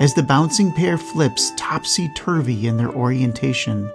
as 0.00 0.12
the 0.12 0.22
bouncing 0.22 0.70
pair 0.70 0.98
flips 0.98 1.52
topsy 1.56 2.10
turvy 2.14 2.66
in 2.66 2.76
their 2.76 2.90
orientation. 2.90 3.90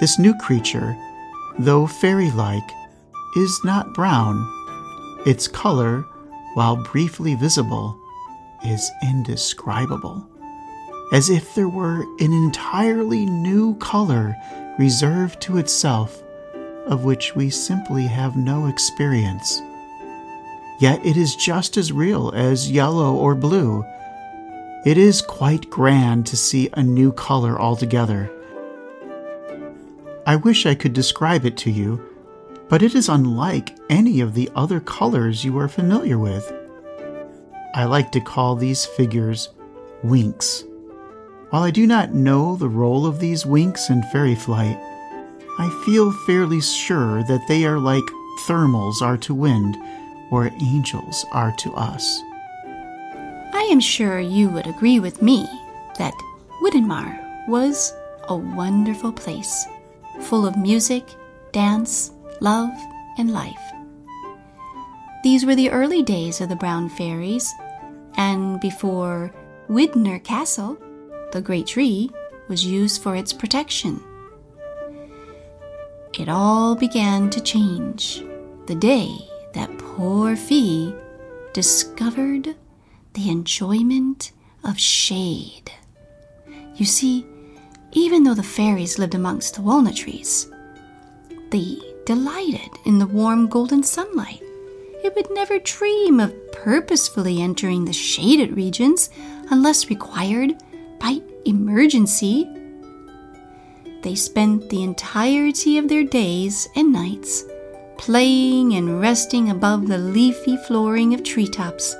This 0.00 0.18
new 0.18 0.34
creature, 0.34 0.96
though 1.58 1.86
fairy 1.86 2.30
like, 2.30 2.70
is 3.36 3.60
not 3.64 3.92
brown. 3.92 4.34
Its 5.26 5.46
color, 5.46 6.06
while 6.54 6.76
briefly 6.76 7.34
visible, 7.34 7.94
is 8.64 8.90
indescribable, 9.02 10.26
as 11.12 11.28
if 11.28 11.54
there 11.54 11.68
were 11.68 12.02
an 12.18 12.32
entirely 12.32 13.26
new 13.26 13.74
color 13.76 14.34
reserved 14.78 15.38
to 15.42 15.58
itself, 15.58 16.22
of 16.86 17.04
which 17.04 17.36
we 17.36 17.50
simply 17.50 18.04
have 18.04 18.38
no 18.38 18.68
experience. 18.68 19.60
Yet 20.80 21.04
it 21.04 21.18
is 21.18 21.36
just 21.36 21.76
as 21.76 21.92
real 21.92 22.32
as 22.34 22.70
yellow 22.70 23.14
or 23.14 23.34
blue. 23.34 23.84
It 24.86 24.96
is 24.96 25.20
quite 25.20 25.68
grand 25.68 26.26
to 26.28 26.38
see 26.38 26.70
a 26.72 26.82
new 26.82 27.12
color 27.12 27.60
altogether. 27.60 28.30
I 30.30 30.36
wish 30.36 30.64
I 30.64 30.74
could 30.74 30.92
describe 30.92 31.44
it 31.44 31.56
to 31.58 31.70
you 31.70 32.10
but 32.70 32.84
it 32.84 32.94
is 32.94 33.08
unlike 33.08 33.76
any 33.90 34.20
of 34.20 34.32
the 34.32 34.48
other 34.54 34.78
colors 34.78 35.44
you 35.44 35.58
are 35.58 35.68
familiar 35.68 36.18
with. 36.18 36.50
I 37.74 37.84
like 37.84 38.12
to 38.12 38.20
call 38.20 38.54
these 38.54 38.86
figures 38.86 39.48
winks. 40.04 40.64
While 41.50 41.64
I 41.64 41.72
do 41.72 41.84
not 41.84 42.14
know 42.14 42.54
the 42.54 42.68
role 42.68 43.06
of 43.06 43.18
these 43.18 43.44
winks 43.44 43.90
in 43.90 44.04
fairy 44.04 44.36
flight, 44.36 44.78
I 45.58 45.82
feel 45.84 46.12
fairly 46.28 46.60
sure 46.60 47.24
that 47.24 47.44
they 47.48 47.64
are 47.64 47.80
like 47.80 48.04
thermals 48.46 49.02
are 49.02 49.18
to 49.18 49.34
wind 49.34 49.76
or 50.30 50.48
angels 50.62 51.26
are 51.32 51.52
to 51.58 51.72
us. 51.74 52.20
I 53.52 53.68
am 53.72 53.80
sure 53.80 54.20
you 54.20 54.48
would 54.50 54.68
agree 54.68 55.00
with 55.00 55.22
me 55.22 55.44
that 55.98 56.14
Widdenmar 56.62 57.48
was 57.48 57.92
a 58.28 58.36
wonderful 58.36 59.10
place, 59.10 59.66
full 60.20 60.46
of 60.46 60.56
music, 60.56 61.04
dance, 61.52 62.12
love, 62.40 62.70
and 63.18 63.32
life. 63.32 63.60
These 65.22 65.44
were 65.44 65.54
the 65.54 65.70
early 65.70 66.02
days 66.02 66.40
of 66.40 66.48
the 66.48 66.56
Brown 66.56 66.88
Fairies, 66.88 67.52
and 68.16 68.60
before 68.60 69.34
Widner 69.68 70.22
Castle, 70.22 70.78
the 71.32 71.42
great 71.42 71.66
tree, 71.66 72.10
was 72.48 72.64
used 72.64 73.02
for 73.02 73.14
its 73.14 73.32
protection. 73.32 74.02
It 76.18 76.28
all 76.28 76.74
began 76.74 77.30
to 77.30 77.40
change 77.40 78.24
the 78.66 78.74
day 78.74 79.14
that 79.52 79.78
poor 79.78 80.36
Fee 80.36 80.94
discovered 81.52 82.56
the 83.14 83.30
enjoyment 83.30 84.32
of 84.64 84.78
shade. 84.78 85.70
You 86.76 86.86
see, 86.86 87.26
even 87.92 88.22
though 88.22 88.34
the 88.34 88.42
fairies 88.42 88.98
lived 88.98 89.14
amongst 89.14 89.54
the 89.54 89.62
walnut 89.62 89.96
trees, 89.96 90.50
they 91.50 91.78
delighted 92.06 92.70
in 92.84 92.98
the 92.98 93.06
warm 93.06 93.46
golden 93.48 93.82
sunlight. 93.82 94.42
It 95.02 95.14
would 95.16 95.30
never 95.32 95.58
dream 95.58 96.20
of 96.20 96.34
purposefully 96.52 97.40
entering 97.40 97.84
the 97.84 97.92
shaded 97.92 98.56
regions 98.56 99.10
unless 99.50 99.90
required 99.90 100.62
by 100.98 101.20
emergency. 101.44 102.48
They 104.02 104.14
spent 104.14 104.70
the 104.70 104.82
entirety 104.82 105.78
of 105.78 105.88
their 105.88 106.04
days 106.04 106.68
and 106.76 106.92
nights 106.92 107.44
playing 107.98 108.74
and 108.74 108.98
resting 109.00 109.50
above 109.50 109.86
the 109.86 109.98
leafy 109.98 110.56
flooring 110.56 111.12
of 111.12 111.22
treetops, 111.22 111.94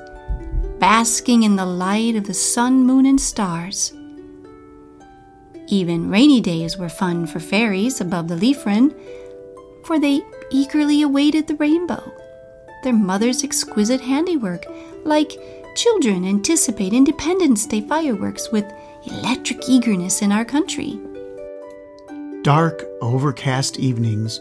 basking 0.78 1.42
in 1.42 1.56
the 1.56 1.66
light 1.66 2.16
of 2.16 2.24
the 2.24 2.32
sun, 2.32 2.86
moon, 2.86 3.04
and 3.04 3.20
stars. 3.20 3.92
Even 5.72 6.10
rainy 6.10 6.40
days 6.40 6.76
were 6.76 6.88
fun 6.88 7.26
for 7.26 7.38
fairies 7.38 8.00
above 8.00 8.26
the 8.26 8.34
leaf 8.34 8.62
for 9.84 10.00
they 10.00 10.20
eagerly 10.50 11.02
awaited 11.02 11.46
the 11.46 11.54
rainbow, 11.54 12.02
their 12.82 12.92
mother's 12.92 13.44
exquisite 13.44 14.00
handiwork, 14.00 14.64
like 15.04 15.30
children 15.76 16.24
anticipate 16.24 16.92
Independence 16.92 17.66
Day 17.66 17.82
fireworks 17.82 18.50
with 18.50 18.64
electric 19.06 19.68
eagerness 19.68 20.22
in 20.22 20.32
our 20.32 20.44
country. 20.44 20.98
Dark, 22.42 22.84
overcast 23.00 23.78
evenings 23.78 24.40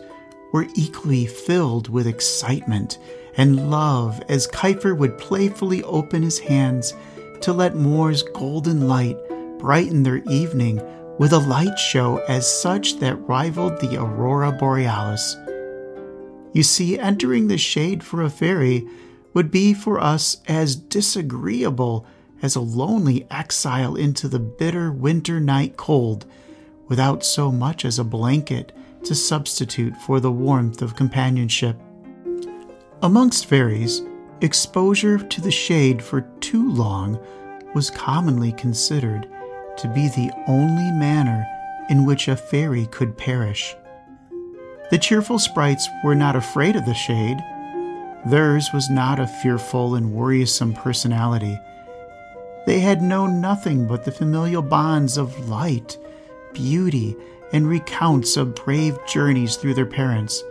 were 0.51 0.65
equally 0.75 1.27
filled 1.27 1.89
with 1.89 2.07
excitement 2.07 2.97
and 3.37 3.69
love 3.69 4.19
as 4.29 4.47
Kuiper 4.47 4.97
would 4.97 5.19
playfully 5.19 5.83
open 5.83 6.23
his 6.23 6.39
hands 6.39 6.95
to 7.41 7.53
let 7.53 7.75
Moore's 7.75 8.23
golden 8.23 8.87
light 8.87 9.17
brighten 9.59 10.01
their 10.01 10.23
evening 10.29 10.81
with 11.19 11.33
a 11.33 11.37
light 11.37 11.77
show 11.77 12.17
as 12.29 12.49
such 12.49 12.97
that 12.99 13.27
rivaled 13.27 13.79
the 13.81 13.97
aurora 13.97 14.53
borealis. 14.53 15.35
You 16.53 16.63
see, 16.63 16.97
entering 16.97 17.47
the 17.47 17.57
shade 17.57 18.03
for 18.03 18.23
a 18.23 18.29
fairy 18.29 18.87
would 19.33 19.51
be 19.51 19.73
for 19.73 19.99
us 19.99 20.37
as 20.47 20.75
disagreeable 20.77 22.07
as 22.41 22.55
a 22.55 22.61
lonely 22.61 23.27
exile 23.29 23.95
into 23.95 24.29
the 24.29 24.39
bitter 24.39 24.91
winter 24.91 25.41
night 25.41 25.75
cold 25.75 26.25
without 26.87 27.23
so 27.23 27.51
much 27.51 27.83
as 27.83 27.99
a 27.99 28.03
blanket 28.03 28.71
to 29.03 29.13
substitute 29.13 29.95
for 29.97 30.21
the 30.21 30.31
warmth 30.31 30.81
of 30.81 30.95
companionship. 30.95 31.77
Amongst 33.01 33.45
fairies, 33.45 34.01
exposure 34.41 35.17
to 35.17 35.41
the 35.41 35.51
shade 35.51 36.01
for 36.01 36.21
too 36.39 36.71
long 36.71 37.19
was 37.75 37.89
commonly 37.89 38.53
considered 38.53 39.27
to 39.79 39.87
be 39.87 40.07
the 40.09 40.31
only 40.47 40.91
manner 40.91 41.45
in 41.89 42.05
which 42.05 42.27
a 42.27 42.35
fairy 42.35 42.85
could 42.87 43.17
perish. 43.17 43.75
The 44.91 44.97
cheerful 44.97 45.39
sprites 45.39 45.87
were 46.03 46.15
not 46.15 46.35
afraid 46.35 46.75
of 46.75 46.85
the 46.85 46.93
shade. 46.93 47.37
Theirs 48.25 48.69
was 48.73 48.89
not 48.89 49.19
a 49.19 49.27
fearful 49.27 49.95
and 49.95 50.13
worrisome 50.13 50.73
personality. 50.73 51.57
They 52.65 52.79
had 52.79 53.01
known 53.01 53.41
nothing 53.41 53.87
but 53.87 54.03
the 54.03 54.11
familial 54.11 54.61
bonds 54.61 55.17
of 55.17 55.49
light, 55.49 55.97
beauty, 56.53 57.15
and 57.53 57.67
recounts 57.67 58.37
of 58.37 58.55
brave 58.55 58.97
journeys 59.07 59.55
through 59.55 59.73
their 59.73 59.85
parents. 59.85 60.43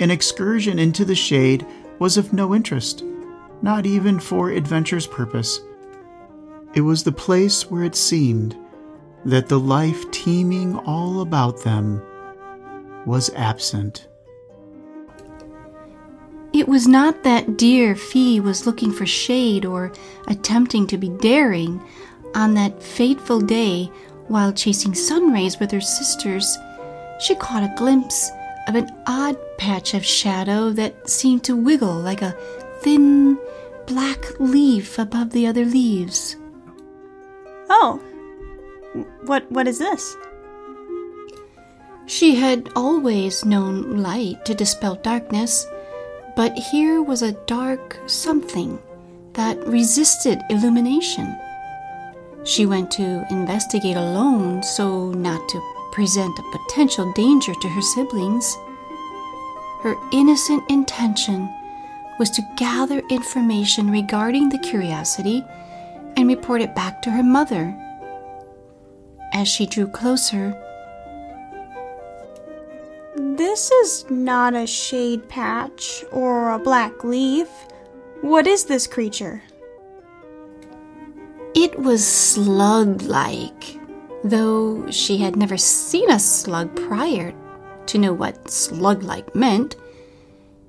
An 0.00 0.10
excursion 0.10 0.78
into 0.78 1.04
the 1.04 1.14
shade 1.14 1.66
was 1.98 2.16
of 2.16 2.32
no 2.32 2.54
interest, 2.54 3.04
not 3.62 3.86
even 3.86 4.18
for 4.18 4.50
adventure's 4.50 5.06
purpose. 5.06 5.60
It 6.74 6.82
was 6.82 7.02
the 7.02 7.12
place 7.12 7.70
where 7.70 7.84
it 7.84 7.94
seemed 7.94 8.56
that 9.24 9.48
the 9.48 9.58
life 9.58 10.10
teeming 10.10 10.76
all 10.80 11.20
about 11.20 11.62
them 11.62 12.02
was 13.06 13.30
absent. 13.34 14.08
It 16.52 16.68
was 16.68 16.86
not 16.86 17.22
that 17.24 17.56
dear 17.56 17.94
Fee 17.94 18.40
was 18.40 18.66
looking 18.66 18.92
for 18.92 19.06
shade 19.06 19.64
or 19.64 19.92
attempting 20.26 20.86
to 20.88 20.98
be 20.98 21.08
daring 21.08 21.82
on 22.34 22.54
that 22.54 22.82
fateful 22.82 23.40
day 23.40 23.90
while 24.28 24.52
chasing 24.52 24.94
sun 24.94 25.32
rays 25.32 25.58
with 25.58 25.70
her 25.70 25.80
sisters, 25.80 26.58
she 27.20 27.34
caught 27.34 27.62
a 27.62 27.74
glimpse 27.76 28.30
of 28.68 28.74
an 28.74 28.90
odd 29.06 29.36
patch 29.56 29.94
of 29.94 30.04
shadow 30.04 30.70
that 30.70 31.08
seemed 31.08 31.42
to 31.44 31.56
wiggle 31.56 31.94
like 31.94 32.22
a 32.22 32.36
thin 32.80 33.38
black 33.86 34.22
leaf 34.38 34.98
above 34.98 35.30
the 35.30 35.46
other 35.46 35.64
leaves. 35.64 36.36
Oh, 37.70 38.00
what 39.22 39.50
what 39.50 39.68
is 39.68 39.78
this? 39.78 40.16
She 42.06 42.36
had 42.36 42.70
always 42.74 43.44
known 43.44 43.98
light 44.02 44.44
to 44.46 44.54
dispel 44.54 44.94
darkness, 44.96 45.66
but 46.36 46.52
here 46.56 47.02
was 47.02 47.22
a 47.22 47.32
dark 47.46 48.00
something 48.06 48.78
that 49.34 49.58
resisted 49.66 50.40
illumination. 50.48 51.36
She 52.44 52.64
went 52.64 52.90
to 52.92 53.26
investigate 53.30 53.96
alone 53.96 54.62
so 54.62 55.10
not 55.12 55.46
to 55.50 55.60
present 55.92 56.38
a 56.38 56.58
potential 56.58 57.12
danger 57.12 57.52
to 57.54 57.68
her 57.68 57.82
siblings. 57.82 58.56
Her 59.82 59.94
innocent 60.12 60.64
intention 60.70 61.48
was 62.18 62.30
to 62.30 62.42
gather 62.56 63.02
information 63.10 63.90
regarding 63.90 64.48
the 64.48 64.58
curiosity 64.58 65.44
and 66.18 66.26
report 66.26 66.60
it 66.60 66.74
back 66.74 67.00
to 67.00 67.10
her 67.12 67.22
mother. 67.22 67.72
As 69.32 69.46
she 69.46 69.66
drew 69.66 69.86
closer, 69.86 70.52
This 73.14 73.70
is 73.70 74.04
not 74.10 74.54
a 74.54 74.66
shade 74.66 75.28
patch 75.28 76.04
or 76.10 76.50
a 76.50 76.58
black 76.58 77.04
leaf. 77.04 77.48
What 78.20 78.48
is 78.48 78.64
this 78.64 78.88
creature? 78.88 79.40
It 81.54 81.78
was 81.78 82.04
slug 82.04 83.02
like, 83.02 83.78
though 84.24 84.90
she 84.90 85.18
had 85.18 85.36
never 85.36 85.56
seen 85.56 86.10
a 86.10 86.18
slug 86.18 86.74
prior 86.74 87.32
to 87.86 87.98
know 87.98 88.12
what 88.12 88.50
slug 88.50 89.04
like 89.04 89.36
meant. 89.36 89.76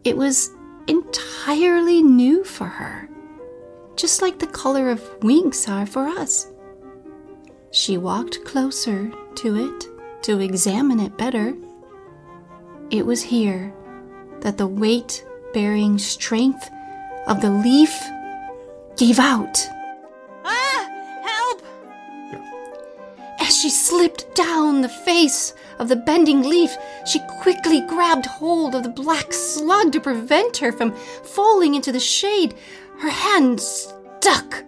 It 0.03 0.15
was 0.15 0.51
entirely 0.85 2.03
new 2.03 2.43
for 2.43 2.65
her, 2.67 3.08
just 3.99 4.21
like 4.21 4.39
the 4.39 4.47
color 4.47 4.89
of 4.89 5.03
wings 5.21 5.67
are 5.67 5.85
for 5.85 6.07
us. 6.07 6.47
She 7.71 7.97
walked 7.97 8.45
closer 8.45 9.11
to 9.35 9.57
it 9.57 9.89
to 10.23 10.39
examine 10.39 11.01
it 11.01 11.17
better. 11.17 11.53
It 12.91 13.05
was 13.05 13.21
here 13.21 13.73
that 14.39 14.57
the 14.57 14.67
weight 14.67 15.25
bearing 15.53 15.97
strength 15.97 16.69
of 17.27 17.41
the 17.41 17.51
leaf 17.51 17.93
gave 18.95 19.19
out. 19.19 19.57
Ah! 20.45 20.89
Help! 21.21 21.61
As 23.41 23.57
she 23.57 23.69
slipped 23.69 24.33
down 24.33 24.79
the 24.81 24.87
face 24.87 25.53
of 25.77 25.89
the 25.89 25.97
bending 25.97 26.43
leaf, 26.43 26.71
she 27.05 27.19
quickly 27.41 27.81
grabbed 27.81 28.25
hold 28.25 28.75
of 28.75 28.83
the 28.83 28.89
black 28.89 29.33
slug 29.33 29.91
to 29.91 29.99
prevent 29.99 30.55
her 30.57 30.71
from 30.71 30.93
falling 30.93 31.75
into 31.75 31.91
the 31.91 31.99
shade. 31.99 32.55
Her 32.99 33.09
hand 33.09 33.61
stuck 33.61 34.63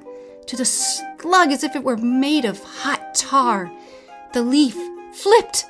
to 0.48 0.56
the 0.56 0.66
slug 0.66 1.52
as 1.52 1.64
if 1.64 1.76
it 1.76 1.84
were 1.84 1.98
made 1.98 2.46
of 2.46 2.64
hot 2.64 3.14
tar. 3.14 3.72
The 4.34 4.42
leaf 4.42 4.78
flipped, 5.14 5.66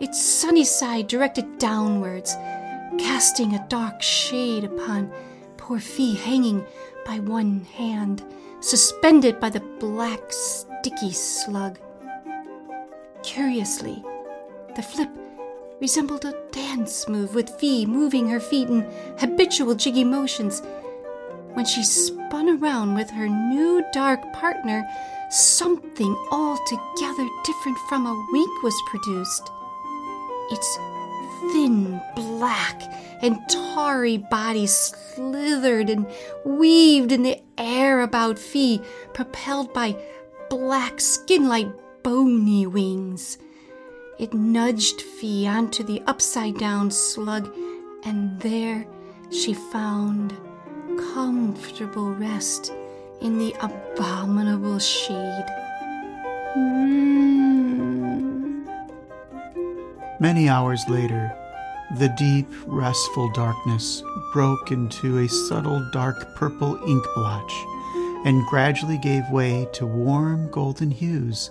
its 0.00 0.20
sunny 0.20 0.64
side 0.64 1.06
directed 1.06 1.58
downwards, 1.58 2.34
casting 2.98 3.54
a 3.54 3.66
dark 3.68 4.02
shade 4.02 4.64
upon 4.64 5.12
poor 5.56 5.78
Fee 5.78 6.16
hanging 6.16 6.64
by 7.06 7.20
one 7.20 7.64
hand, 7.76 8.24
suspended 8.58 9.38
by 9.38 9.50
the 9.50 9.60
black, 9.60 10.20
sticky 10.30 11.12
slug. 11.12 11.78
Curiously, 13.22 14.02
the 14.74 14.82
flip 14.82 15.10
resembled 15.80 16.24
a 16.24 16.34
dance 16.50 17.08
move 17.08 17.34
with 17.36 17.50
Fee 17.60 17.86
moving 17.86 18.28
her 18.28 18.40
feet 18.40 18.68
in 18.68 18.82
habitual 19.18 19.76
jiggy 19.76 20.04
motions. 20.04 20.62
When 21.54 21.64
she 21.64 21.82
spun 21.82 22.48
around 22.48 22.94
with 22.94 23.10
her 23.10 23.28
new 23.28 23.84
dark 23.92 24.32
partner, 24.32 24.84
something 25.30 26.14
altogether 26.30 27.28
different 27.44 27.78
from 27.88 28.06
a 28.06 28.28
wink 28.32 28.62
was 28.62 28.74
produced. 28.88 29.50
Its 30.50 30.78
thin, 31.52 32.00
black, 32.14 32.82
and 33.22 33.38
tarry 33.48 34.18
body 34.18 34.66
slithered 34.66 35.90
and 35.90 36.06
weaved 36.44 37.12
in 37.12 37.22
the 37.22 37.40
air 37.58 38.00
about 38.00 38.38
Fee, 38.38 38.80
propelled 39.14 39.72
by 39.72 39.96
black 40.50 41.00
skin 41.00 41.48
like 41.48 41.68
bony 42.02 42.66
wings. 42.66 43.38
It 44.18 44.34
nudged 44.34 45.00
Fee 45.00 45.46
onto 45.46 45.82
the 45.82 46.02
upside 46.06 46.58
down 46.58 46.90
slug, 46.90 47.54
and 48.04 48.40
there 48.40 48.86
she 49.30 49.54
found 49.54 50.34
comfortable 50.98 52.12
rest 52.14 52.72
in 53.20 53.38
the 53.38 53.54
abominable 53.60 54.78
shade. 54.78 55.46
Mm. 56.56 57.02
Many 60.20 60.48
hours 60.48 60.82
later, 60.88 61.36
the 61.98 62.08
deep, 62.10 62.46
restful 62.66 63.30
darkness 63.32 64.02
broke 64.32 64.70
into 64.70 65.18
a 65.18 65.28
subtle 65.28 65.84
dark 65.92 66.34
purple 66.36 66.78
ink 66.88 67.04
blotch 67.14 67.52
and 68.24 68.46
gradually 68.46 68.98
gave 68.98 69.28
way 69.30 69.68
to 69.72 69.84
warm 69.84 70.48
golden 70.50 70.90
hues, 70.90 71.50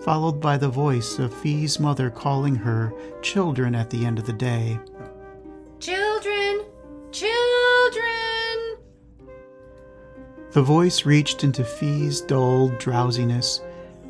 followed 0.00 0.40
by 0.40 0.56
the 0.56 0.68
voice 0.68 1.18
of 1.18 1.32
Fee's 1.32 1.78
mother 1.78 2.10
calling 2.10 2.56
her 2.56 2.92
children 3.22 3.74
at 3.74 3.90
the 3.90 4.04
end 4.04 4.18
of 4.18 4.26
the 4.26 4.32
day. 4.32 4.78
The 10.58 10.64
voice 10.64 11.06
reached 11.06 11.44
into 11.44 11.62
Fee's 11.62 12.20
dulled 12.20 12.80
drowsiness 12.80 13.60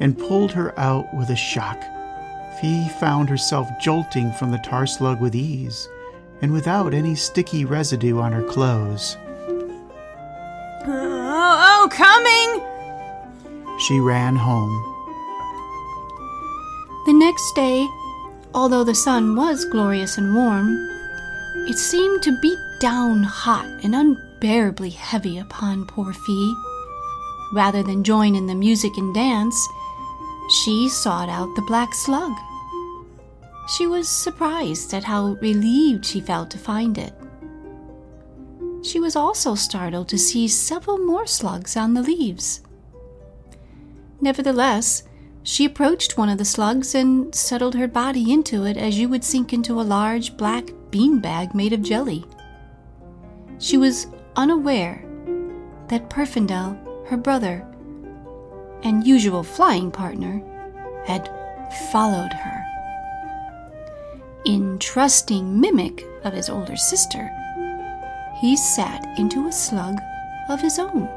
and 0.01 0.17
pulled 0.17 0.51
her 0.53 0.73
out 0.81 1.15
with 1.15 1.29
a 1.29 1.37
shock. 1.37 1.79
Fee 2.59 2.89
found 2.99 3.29
herself 3.29 3.69
jolting 3.83 4.33
from 4.33 4.51
the 4.51 4.57
tar 4.65 4.87
slug 4.87 5.21
with 5.21 5.35
ease 5.35 5.87
and 6.41 6.51
without 6.51 6.95
any 6.95 7.15
sticky 7.15 7.67
residue 7.67 8.19
on 8.19 8.33
her 8.33 8.43
clothes. 8.43 9.19
Oh, 10.87 10.87
oh, 10.87 11.89
coming! 11.93 12.63
She 13.81 14.01
ran 14.01 14.35
home. 14.35 14.73
The 17.05 17.13
next 17.13 17.55
day, 17.57 17.87
although 18.55 18.85
the 18.85 18.95
sun 18.95 19.37
was 19.37 19.67
glorious 19.67 20.17
and 20.17 20.35
warm, 20.35 20.79
it 21.69 21.77
seemed 21.77 22.23
to 22.23 22.41
beat 22.41 22.59
down 22.81 23.23
hot 23.23 23.67
and 23.83 23.95
unbearably 24.39 24.91
heavy 24.91 25.39
upon 25.39 25.85
poor 25.85 26.13
Fee. 26.13 26.55
Rather 27.53 27.83
than 27.83 28.05
join 28.05 28.37
in 28.37 28.47
the 28.47 28.55
music 28.55 28.97
and 28.97 29.13
dance, 29.13 29.69
she 30.63 30.89
sought 30.89 31.29
out 31.29 31.53
the 31.57 31.63
black 31.63 31.93
slug. 31.93 32.33
She 33.77 33.89
was 33.89 34.09
surprised 34.09 34.95
at 34.95 35.03
how 35.03 35.37
relieved 35.41 36.07
she 36.07 36.21
felt 36.21 36.53
to 36.53 36.59
find 36.59 36.99
it. 36.99 37.13
She 38.83 39.01
was 39.01 39.17
also 39.17 39.57
startled 39.57 40.09
to 40.11 40.19
see 40.19 40.47
several 40.47 40.99
more 40.99 41.27
slugs 41.27 41.77
on 41.77 41.95
the 41.95 42.03
leaves. 42.03 42.61
Nevertheless, 44.21 45.03
she 45.43 45.65
approached 45.65 46.17
one 46.17 46.29
of 46.29 46.39
the 46.39 46.45
slugs 46.45 46.95
and 46.95 47.35
settled 47.35 47.75
her 47.75 47.89
body 47.89 48.33
into 48.33 48.65
it 48.65 48.77
as 48.77 48.99
you 48.99 49.09
would 49.09 49.25
sink 49.25 49.53
into 49.53 49.81
a 49.81 49.83
large 49.83 50.37
black 50.37 50.71
bean 50.91 51.19
bag 51.19 51.57
made 51.57 51.73
of 51.73 51.83
jelly. 51.83 52.25
She 53.59 53.77
was 53.77 54.07
unaware 54.39 55.05
that 55.89 56.09
Perfindel, 56.09 56.79
her 57.09 57.17
brother, 57.17 57.67
and 58.85 59.05
usual 59.05 59.43
flying 59.43 59.91
partner, 59.91 60.41
had 61.05 61.29
followed 61.91 62.33
her. 62.33 62.65
In 64.45 64.79
trusting 64.79 65.61
mimic 65.61 66.07
of 66.23 66.33
his 66.33 66.49
older 66.49 66.77
sister, 66.77 67.29
he 68.41 68.57
sat 68.57 69.05
into 69.19 69.49
a 69.49 69.53
slug 69.53 69.99
of 70.49 70.61
his 70.61 70.79
own. 70.79 71.09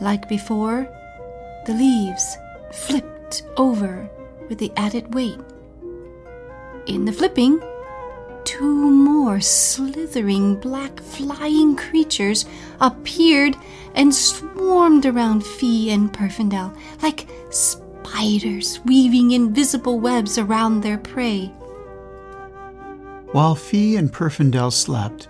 Like 0.00 0.28
before, 0.28 0.88
the 1.66 1.74
leaves 1.74 2.36
flipped 2.72 3.44
over 3.56 4.10
with 4.48 4.58
the 4.58 4.72
added 4.76 5.14
weight. 5.14 5.38
In 6.86 7.04
the 7.04 7.12
flipping, 7.12 7.60
two 8.48 8.90
more 8.90 9.42
slithering 9.42 10.54
black 10.54 10.98
flying 11.02 11.76
creatures 11.76 12.46
appeared 12.80 13.54
and 13.94 14.14
swarmed 14.14 15.04
around 15.04 15.44
Fee 15.44 15.90
and 15.90 16.10
Perfindel 16.10 16.74
like 17.02 17.28
spiders 17.50 18.80
weaving 18.86 19.32
invisible 19.32 20.00
webs 20.00 20.38
around 20.38 20.80
their 20.80 20.96
prey. 20.96 21.48
While 23.32 23.54
Fee 23.54 23.96
and 23.96 24.10
Perfindel 24.10 24.72
slept, 24.72 25.28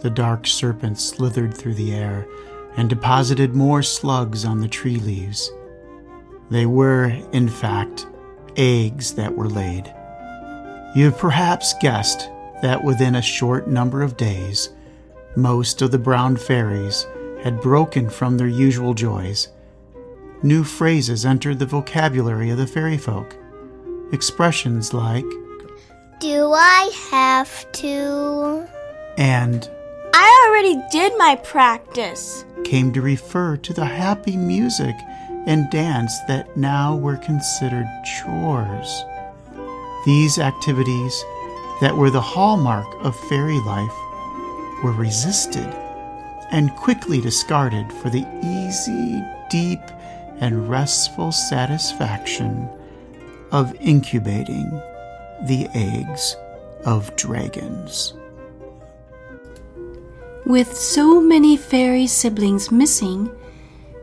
the 0.00 0.10
dark 0.10 0.44
serpent 0.44 0.98
slithered 0.98 1.56
through 1.56 1.74
the 1.74 1.94
air 1.94 2.26
and 2.76 2.90
deposited 2.90 3.54
more 3.54 3.84
slugs 3.84 4.44
on 4.44 4.60
the 4.60 4.66
tree 4.66 4.96
leaves. 4.96 5.52
They 6.50 6.66
were, 6.66 7.04
in 7.30 7.48
fact, 7.48 8.08
eggs 8.56 9.14
that 9.14 9.36
were 9.36 9.48
laid. 9.48 9.86
You 10.96 11.04
have 11.04 11.18
perhaps 11.18 11.72
guessed 11.80 12.28
that 12.62 12.82
within 12.82 13.14
a 13.16 13.22
short 13.22 13.68
number 13.68 14.02
of 14.02 14.16
days, 14.16 14.70
most 15.36 15.82
of 15.82 15.90
the 15.90 15.98
brown 15.98 16.36
fairies 16.36 17.06
had 17.42 17.60
broken 17.60 18.08
from 18.08 18.36
their 18.38 18.48
usual 18.48 18.94
joys. 18.94 19.48
New 20.42 20.64
phrases 20.64 21.24
entered 21.26 21.58
the 21.58 21.66
vocabulary 21.66 22.50
of 22.50 22.58
the 22.58 22.66
fairy 22.66 22.98
folk. 22.98 23.36
Expressions 24.12 24.94
like, 24.94 25.24
Do 26.20 26.52
I 26.52 26.90
have 27.10 27.70
to? 27.72 28.66
and 29.18 29.68
I 30.14 30.46
already 30.48 30.82
did 30.90 31.16
my 31.18 31.36
practice. 31.36 32.44
came 32.64 32.92
to 32.92 33.00
refer 33.02 33.56
to 33.58 33.72
the 33.74 33.84
happy 33.84 34.36
music 34.36 34.94
and 35.46 35.70
dance 35.70 36.18
that 36.26 36.56
now 36.56 36.96
were 36.96 37.16
considered 37.18 37.86
chores. 38.04 39.04
These 40.04 40.38
activities, 40.38 41.24
that 41.80 41.96
were 41.96 42.10
the 42.10 42.20
hallmark 42.20 42.86
of 43.04 43.18
fairy 43.28 43.60
life, 43.60 43.94
were 44.82 44.92
resisted 44.92 45.66
and 46.50 46.74
quickly 46.76 47.20
discarded 47.20 47.92
for 47.92 48.10
the 48.10 48.26
easy, 48.42 49.22
deep, 49.50 49.80
and 50.40 50.68
restful 50.68 51.32
satisfaction 51.32 52.68
of 53.52 53.74
incubating 53.80 54.70
the 55.42 55.68
eggs 55.74 56.36
of 56.84 57.14
dragons. 57.16 58.14
With 60.44 60.76
so 60.76 61.20
many 61.20 61.56
fairy 61.56 62.06
siblings 62.06 62.70
missing, 62.70 63.30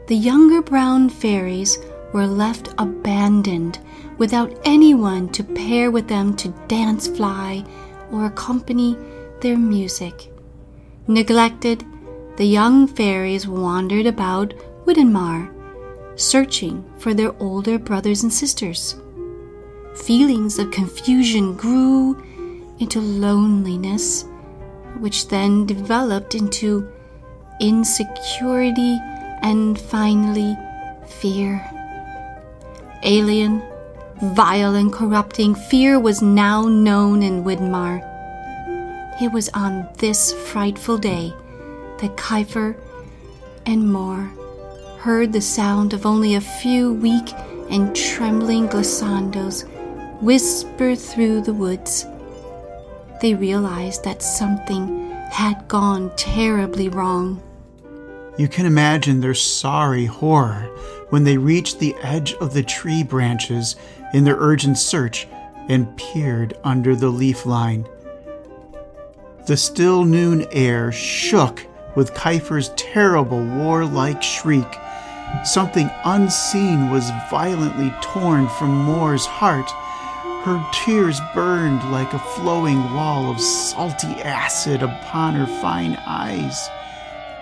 the 0.08 0.16
younger 0.16 0.62
brown 0.62 1.10
fairies 1.10 1.78
were 2.12 2.28
left 2.28 2.74
abandoned 2.78 3.80
without 4.18 4.58
anyone 4.66 5.30
to 5.30 5.44
pair 5.44 5.92
with 5.92 6.08
them 6.08 6.36
to 6.36 6.50
dance 6.68 7.08
fly 7.08 7.64
or 8.12 8.26
accompany 8.26 8.98
their 9.42 9.58
music. 9.58 10.32
Neglected, 11.08 11.86
the 12.38 12.46
young 12.46 12.88
fairies 12.88 13.48
wandered 13.48 14.06
about 14.06 14.54
Widdenmar, 14.86 15.50
searching 16.16 16.84
for 16.98 17.14
their 17.14 17.36
older 17.42 17.78
brothers 17.78 18.24
and 18.24 18.32
sisters. 18.32 18.96
Feelings 19.96 20.60
of 20.60 20.72
confusion 20.72 21.56
grew 21.56 22.16
into 22.80 23.00
loneliness, 23.00 24.26
which 25.00 25.28
then 25.28 25.66
developed 25.66 26.36
into 26.36 26.88
insecurity 27.60 28.98
and 29.42 29.80
finally 29.80 30.58
fear. 31.08 31.62
Alien, 33.04 33.62
vile, 34.24 34.76
and 34.76 34.92
corrupting, 34.92 35.56
fear 35.56 36.00
was 36.00 36.22
now 36.22 36.68
known 36.68 37.22
in 37.22 37.44
Widmar. 37.44 38.02
It 39.22 39.32
was 39.32 39.50
on 39.54 39.88
this 39.98 40.34
frightful 40.34 40.98
day 40.98 41.34
that 42.00 42.18
Kiefer 42.18 42.76
and 43.66 43.92
Moore 43.92 44.32
heard 45.00 45.34
the 45.34 45.42
sound 45.42 45.94
of 45.94 46.06
only 46.06 46.36
a 46.36 46.42
few 46.42 46.94
weak 46.94 47.34
and 47.70 47.96
trembling 47.96 48.68
glissandos 48.68 49.68
whisper 50.22 50.96
through 50.96 51.42
the 51.42 51.54
woods. 51.54 52.06
They 53.22 53.36
realized 53.36 54.04
that 54.06 54.24
something 54.24 55.12
had 55.32 55.68
gone 55.68 56.12
terribly 56.16 56.90
wrong. 56.90 57.42
You 58.36 58.48
can 58.48 58.66
imagine 58.66 59.22
their 59.22 59.36
sorry 59.36 60.06
horror 60.06 60.70
when 61.10 61.24
they 61.24 61.38
reached 61.38 61.80
the 61.80 61.96
edge 62.02 62.34
of 62.36 62.54
the 62.54 62.64
tree 62.64 63.04
branches 63.04 63.76
in 64.14 64.24
their 64.24 64.38
urgent 64.38 64.80
search 64.80 65.28
and 65.70 65.96
peered 65.98 66.58
under 66.64 66.96
the 66.96 67.10
leaf 67.10 67.46
line. 67.46 67.88
The 69.46 69.56
still 69.56 70.04
noon 70.04 70.48
air 70.52 70.92
shook 70.92 71.66
with 71.96 72.16
Kiefer's 72.16 72.70
terrible 72.76 73.44
warlike 73.44 74.24
shriek. 74.24 74.68
Something 75.44 75.90
unseen 76.04 76.90
was 76.90 77.12
violently 77.30 77.94
torn 78.02 78.48
from 78.48 78.70
Mor's 78.70 79.26
heart. 79.26 79.70
Her 80.44 80.66
tears 80.74 81.20
burned 81.36 81.84
like 81.92 82.14
a 82.14 82.20
flowing 82.20 82.82
wall 82.94 83.30
of 83.30 83.40
salty 83.40 84.22
acid 84.22 84.82
upon 84.82 85.36
her 85.36 85.48
fine 85.62 85.96
eyes, 86.06 86.68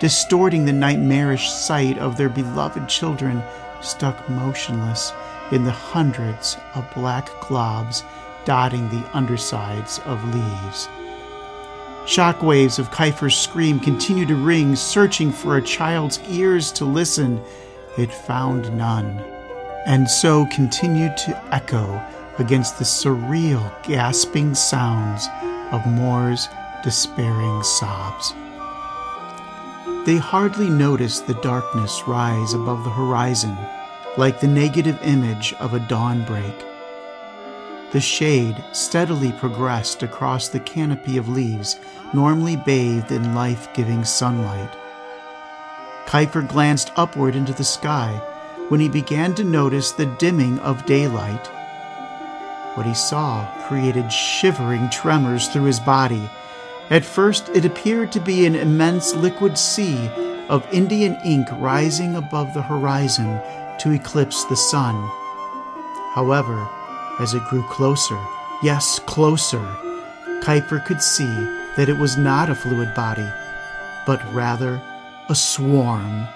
distorting 0.02 0.64
the 0.64 0.72
nightmarish 0.72 1.48
sight 1.48 1.96
of 1.98 2.16
their 2.16 2.28
beloved 2.28 2.88
children 2.88 3.40
stuck 3.80 4.28
motionless 4.28 5.12
in 5.52 5.62
the 5.62 5.70
hundreds 5.70 6.56
of 6.74 6.92
black 6.92 7.28
globs 7.40 8.02
dotting 8.44 8.88
the 8.88 9.08
undersides 9.16 10.00
of 10.00 10.34
leaves. 10.34 10.88
Shock 12.04 12.42
waves 12.42 12.80
of 12.80 12.90
Kiefer's 12.90 13.36
scream 13.36 13.78
continued 13.78 14.26
to 14.26 14.34
ring, 14.34 14.74
searching 14.74 15.30
for 15.30 15.56
a 15.56 15.62
child's 15.62 16.18
ears 16.28 16.72
to 16.72 16.84
listen. 16.84 17.40
It 17.96 18.12
found 18.12 18.76
none, 18.76 19.20
and 19.86 20.10
so 20.10 20.46
continued 20.46 21.16
to 21.18 21.54
echo 21.54 22.04
against 22.40 22.76
the 22.76 22.84
surreal, 22.84 23.70
gasping 23.84 24.56
sounds 24.56 25.28
of 25.70 25.86
Moore's 25.86 26.48
despairing 26.82 27.62
sobs. 27.62 28.34
They 30.04 30.16
hardly 30.16 30.68
noticed 30.68 31.26
the 31.26 31.34
darkness 31.34 32.02
rise 32.06 32.54
above 32.54 32.84
the 32.84 32.90
horizon, 32.90 33.56
like 34.16 34.40
the 34.40 34.48
negative 34.48 34.98
image 35.02 35.54
of 35.60 35.74
a 35.74 35.80
dawn 35.88 36.24
break. 36.24 36.64
The 37.92 38.00
shade 38.00 38.64
steadily 38.72 39.32
progressed 39.32 40.02
across 40.02 40.48
the 40.48 40.60
canopy 40.60 41.18
of 41.18 41.28
leaves, 41.28 41.78
normally 42.12 42.56
bathed 42.56 43.12
in 43.12 43.34
life 43.34 43.68
giving 43.74 44.04
sunlight. 44.04 44.76
Kiefer 46.06 46.48
glanced 46.48 46.90
upward 46.96 47.36
into 47.36 47.52
the 47.52 47.64
sky 47.64 48.20
when 48.68 48.80
he 48.80 48.88
began 48.88 49.34
to 49.34 49.44
notice 49.44 49.92
the 49.92 50.06
dimming 50.06 50.58
of 50.60 50.86
daylight. 50.86 51.46
What 52.74 52.86
he 52.86 52.94
saw 52.94 53.46
created 53.68 54.10
shivering 54.10 54.88
tremors 54.90 55.48
through 55.48 55.64
his 55.64 55.80
body. 55.80 56.28
At 56.92 57.06
first, 57.06 57.48
it 57.54 57.64
appeared 57.64 58.12
to 58.12 58.20
be 58.20 58.44
an 58.44 58.54
immense 58.54 59.14
liquid 59.14 59.56
sea 59.56 60.10
of 60.50 60.68
Indian 60.74 61.16
ink 61.24 61.48
rising 61.52 62.16
above 62.16 62.52
the 62.52 62.60
horizon 62.60 63.40
to 63.78 63.92
eclipse 63.92 64.44
the 64.44 64.56
sun. 64.56 64.94
However, 66.12 66.68
as 67.18 67.32
it 67.32 67.44
grew 67.44 67.62
closer, 67.62 68.20
yes, 68.62 68.98
closer, 69.06 69.64
Kiefer 70.42 70.84
could 70.84 71.00
see 71.00 71.34
that 71.78 71.88
it 71.88 71.96
was 71.96 72.18
not 72.18 72.50
a 72.50 72.54
fluid 72.54 72.94
body, 72.94 73.26
but 74.06 74.20
rather 74.34 74.78
a 75.30 75.34
swarm. 75.34 76.28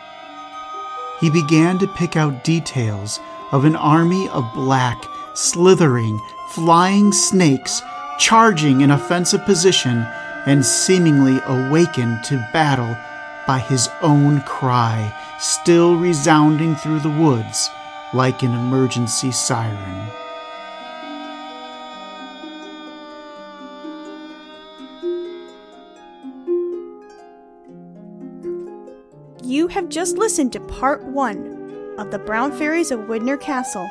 He 1.21 1.29
began 1.29 1.79
to 1.81 1.87
pick 1.87 2.17
out 2.17 2.45
details 2.45 3.21
of 3.53 3.67
an 3.67 3.77
army 3.77 4.27
of 4.31 4.51
black, 4.55 5.05
slithering, 5.35 6.19
flying 6.53 7.13
snakes 7.13 7.83
charging 8.19 8.81
in 8.81 8.91
offensive 8.91 9.45
position 9.45 10.07
and 10.47 10.65
seemingly 10.65 11.41
awakened 11.47 12.23
to 12.25 12.49
battle 12.53 12.97
by 13.47 13.59
his 13.59 13.89
own 14.01 14.41
cry, 14.43 15.13
still 15.39 15.97
resounding 15.97 16.75
through 16.77 17.01
the 17.01 17.11
woods 17.11 17.69
like 18.15 18.43
an 18.43 18.53
emergency 18.53 19.31
siren. 19.33 20.09
You 29.43 29.69
have 29.69 29.89
just 29.89 30.17
listened 30.17 30.53
to 30.55 30.61
part 30.61 31.05
one 31.05 31.95
of 31.99 32.11
The 32.11 32.19
Brown 32.19 32.53
Fairies 32.53 32.91
of 32.91 33.01
Widner 33.01 33.41
Castle. 33.41 33.89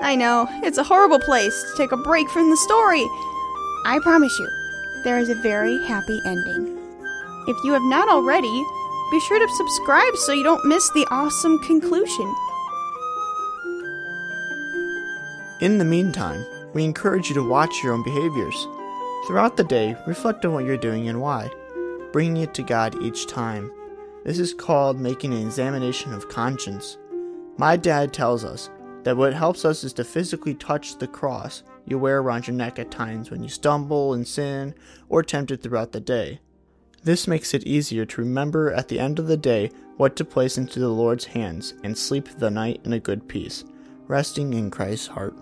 I 0.00 0.16
know, 0.16 0.46
it's 0.62 0.78
a 0.78 0.84
horrible 0.84 1.18
place 1.18 1.54
to 1.70 1.76
take 1.76 1.92
a 1.92 1.96
break 1.96 2.28
from 2.30 2.48
the 2.48 2.56
story. 2.56 3.04
I 3.84 3.98
promise 4.02 4.36
you, 4.38 4.61
there 5.04 5.18
is 5.18 5.28
a 5.28 5.34
very 5.34 5.82
happy 5.84 6.20
ending. 6.24 6.78
If 7.48 7.56
you 7.64 7.72
have 7.72 7.82
not 7.82 8.08
already, 8.08 8.64
be 9.10 9.20
sure 9.20 9.38
to 9.38 9.54
subscribe 9.54 10.16
so 10.16 10.32
you 10.32 10.42
don't 10.42 10.64
miss 10.64 10.88
the 10.90 11.06
awesome 11.10 11.58
conclusion. 11.60 12.34
In 15.60 15.78
the 15.78 15.84
meantime, 15.84 16.44
we 16.72 16.84
encourage 16.84 17.28
you 17.28 17.34
to 17.34 17.48
watch 17.48 17.82
your 17.82 17.92
own 17.92 18.02
behaviors. 18.02 18.66
Throughout 19.26 19.56
the 19.56 19.64
day, 19.64 19.96
reflect 20.06 20.44
on 20.44 20.52
what 20.52 20.64
you're 20.64 20.76
doing 20.76 21.08
and 21.08 21.20
why, 21.20 21.50
bringing 22.12 22.42
it 22.42 22.54
to 22.54 22.62
God 22.62 23.00
each 23.02 23.26
time. 23.26 23.70
This 24.24 24.38
is 24.38 24.54
called 24.54 25.00
making 25.00 25.34
an 25.34 25.42
examination 25.42 26.12
of 26.12 26.28
conscience. 26.28 26.96
My 27.58 27.76
dad 27.76 28.12
tells 28.12 28.44
us 28.44 28.70
that 29.04 29.16
what 29.16 29.34
helps 29.34 29.64
us 29.64 29.84
is 29.84 29.92
to 29.94 30.04
physically 30.04 30.54
touch 30.54 30.98
the 30.98 31.06
cross 31.06 31.62
you 31.84 31.98
wear 31.98 32.20
around 32.20 32.46
your 32.46 32.56
neck 32.56 32.78
at 32.78 32.90
times 32.90 33.30
when 33.30 33.42
you 33.42 33.48
stumble 33.48 34.14
and 34.14 34.26
sin 34.26 34.74
or 35.08 35.22
tempted 35.22 35.62
throughout 35.62 35.92
the 35.92 36.00
day. 36.00 36.40
This 37.02 37.26
makes 37.26 37.52
it 37.52 37.66
easier 37.66 38.04
to 38.06 38.20
remember 38.20 38.72
at 38.72 38.88
the 38.88 39.00
end 39.00 39.18
of 39.18 39.26
the 39.26 39.36
day 39.36 39.70
what 39.96 40.14
to 40.16 40.24
place 40.24 40.56
into 40.56 40.78
the 40.78 40.88
Lord's 40.88 41.24
hands 41.24 41.74
and 41.82 41.98
sleep 41.98 42.28
the 42.38 42.50
night 42.50 42.80
in 42.84 42.92
a 42.92 43.00
good 43.00 43.28
peace, 43.28 43.64
resting 44.06 44.54
in 44.54 44.70
Christ's 44.70 45.08
heart. 45.08 45.36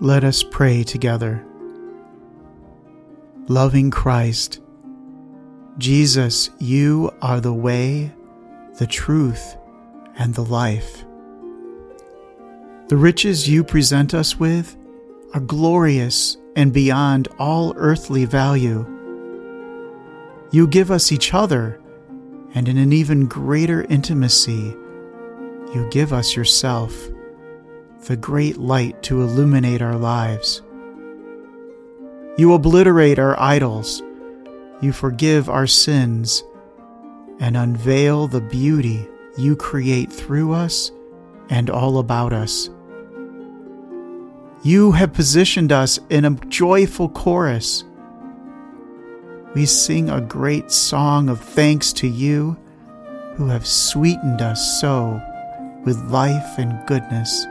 Let 0.00 0.24
us 0.24 0.42
pray 0.42 0.82
together. 0.82 1.46
Loving 3.48 3.90
Christ, 3.90 4.60
Jesus, 5.78 6.50
you 6.60 7.12
are 7.20 7.40
the 7.40 7.52
way, 7.52 8.12
the 8.78 8.86
truth, 8.86 9.56
and 10.16 10.32
the 10.32 10.44
life. 10.44 11.04
The 12.86 12.96
riches 12.96 13.48
you 13.48 13.64
present 13.64 14.14
us 14.14 14.38
with 14.38 14.76
are 15.32 15.40
glorious 15.40 16.36
and 16.54 16.72
beyond 16.72 17.26
all 17.40 17.74
earthly 17.76 18.24
value. 18.24 18.86
You 20.52 20.68
give 20.68 20.92
us 20.92 21.10
each 21.10 21.34
other, 21.34 21.80
and 22.54 22.68
in 22.68 22.78
an 22.78 22.92
even 22.92 23.26
greater 23.26 23.82
intimacy, 23.88 24.76
you 25.74 25.88
give 25.90 26.12
us 26.12 26.36
yourself, 26.36 26.94
the 28.06 28.16
great 28.16 28.58
light 28.58 29.02
to 29.04 29.22
illuminate 29.22 29.82
our 29.82 29.96
lives. 29.96 30.62
You 32.38 32.52
obliterate 32.52 33.18
our 33.18 33.40
idols, 33.40 34.04
you 34.80 34.92
forgive 34.92 35.48
our 35.48 35.66
sins, 35.66 36.42
and 37.40 37.56
unveil 37.56 38.28
the 38.28 38.40
beauty 38.40 39.08
you 39.36 39.56
create 39.56 40.12
through 40.12 40.52
us 40.52 40.90
and 41.50 41.68
all 41.68 41.98
about 41.98 42.32
us. 42.32 42.70
You 44.62 44.92
have 44.92 45.12
positioned 45.12 45.72
us 45.72 45.98
in 46.08 46.24
a 46.24 46.30
joyful 46.30 47.08
chorus. 47.08 47.84
We 49.54 49.66
sing 49.66 50.08
a 50.08 50.20
great 50.20 50.70
song 50.70 51.28
of 51.28 51.40
thanks 51.40 51.92
to 51.94 52.08
you 52.08 52.56
who 53.34 53.48
have 53.48 53.66
sweetened 53.66 54.40
us 54.40 54.80
so 54.80 55.20
with 55.84 55.98
life 56.10 56.58
and 56.58 56.86
goodness. 56.86 57.46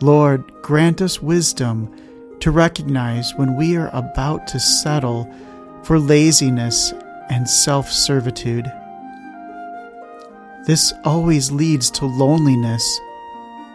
Lord, 0.00 0.62
grant 0.62 1.02
us 1.02 1.20
wisdom 1.20 1.94
to 2.40 2.50
recognize 2.50 3.34
when 3.34 3.56
we 3.56 3.76
are 3.76 3.90
about 3.92 4.46
to 4.48 4.60
settle 4.60 5.32
for 5.82 5.98
laziness 5.98 6.92
and 7.30 7.48
self 7.48 7.90
servitude. 7.90 8.70
This 10.66 10.92
always 11.04 11.50
leads 11.50 11.90
to 11.92 12.06
loneliness 12.06 13.00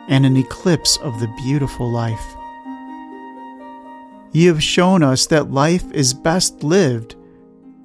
and 0.09 0.25
an 0.25 0.37
eclipse 0.37 0.97
of 0.97 1.19
the 1.19 1.33
beautiful 1.43 1.89
life. 1.89 2.35
You 4.31 4.49
have 4.49 4.63
shown 4.63 5.03
us 5.03 5.27
that 5.27 5.51
life 5.51 5.91
is 5.91 6.13
best 6.13 6.63
lived 6.63 7.15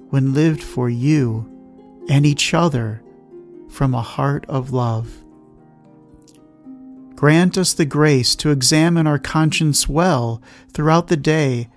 when 0.09 0.33
lived 0.33 0.63
for 0.63 0.89
you 0.89 1.45
and 2.09 2.25
each 2.25 2.53
other 2.53 3.03
from 3.69 3.93
a 3.93 4.01
heart 4.01 4.45
of 4.49 4.71
love. 4.71 5.23
Grant 7.19 7.57
us 7.57 7.73
the 7.73 7.83
grace 7.83 8.33
to 8.33 8.49
examine 8.49 9.05
our 9.05 9.19
conscience 9.19 9.89
well 9.89 10.41
throughout 10.71 11.09
the 11.09 11.17
day 11.17 11.67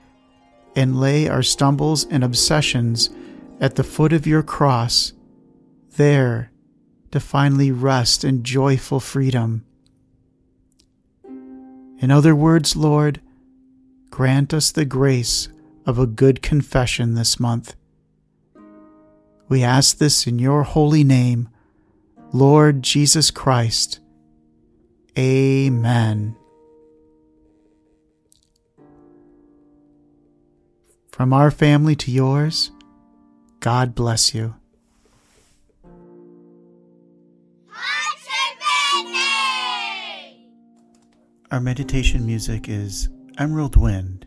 and 0.76 1.00
lay 1.00 1.26
our 1.26 1.42
stumbles 1.42 2.04
and 2.04 2.22
obsessions 2.22 3.10
at 3.58 3.74
the 3.74 3.82
foot 3.82 4.12
of 4.12 4.24
your 4.24 4.44
cross, 4.44 5.12
there 5.96 6.52
to 7.10 7.18
finally 7.18 7.72
rest 7.72 8.22
in 8.22 8.44
joyful 8.44 9.00
freedom. 9.00 9.64
In 11.98 12.12
other 12.12 12.36
words, 12.36 12.76
Lord, 12.76 13.20
grant 14.10 14.54
us 14.54 14.70
the 14.70 14.84
grace 14.84 15.48
of 15.84 15.98
a 15.98 16.06
good 16.06 16.40
confession 16.40 17.14
this 17.14 17.40
month. 17.40 17.74
We 19.48 19.64
ask 19.64 19.98
this 19.98 20.24
in 20.24 20.38
your 20.38 20.62
holy 20.62 21.02
name, 21.02 21.48
Lord 22.32 22.84
Jesus 22.84 23.32
Christ. 23.32 23.98
Amen. 25.18 26.36
From 31.10 31.32
our 31.32 31.50
family 31.50 31.94
to 31.96 32.10
yours, 32.10 32.70
God 33.60 33.94
bless 33.94 34.34
you. 34.34 34.54
Our 41.50 41.60
meditation 41.60 42.24
music 42.24 42.66
is 42.66 43.10
Emerald 43.36 43.76
Wind, 43.76 44.24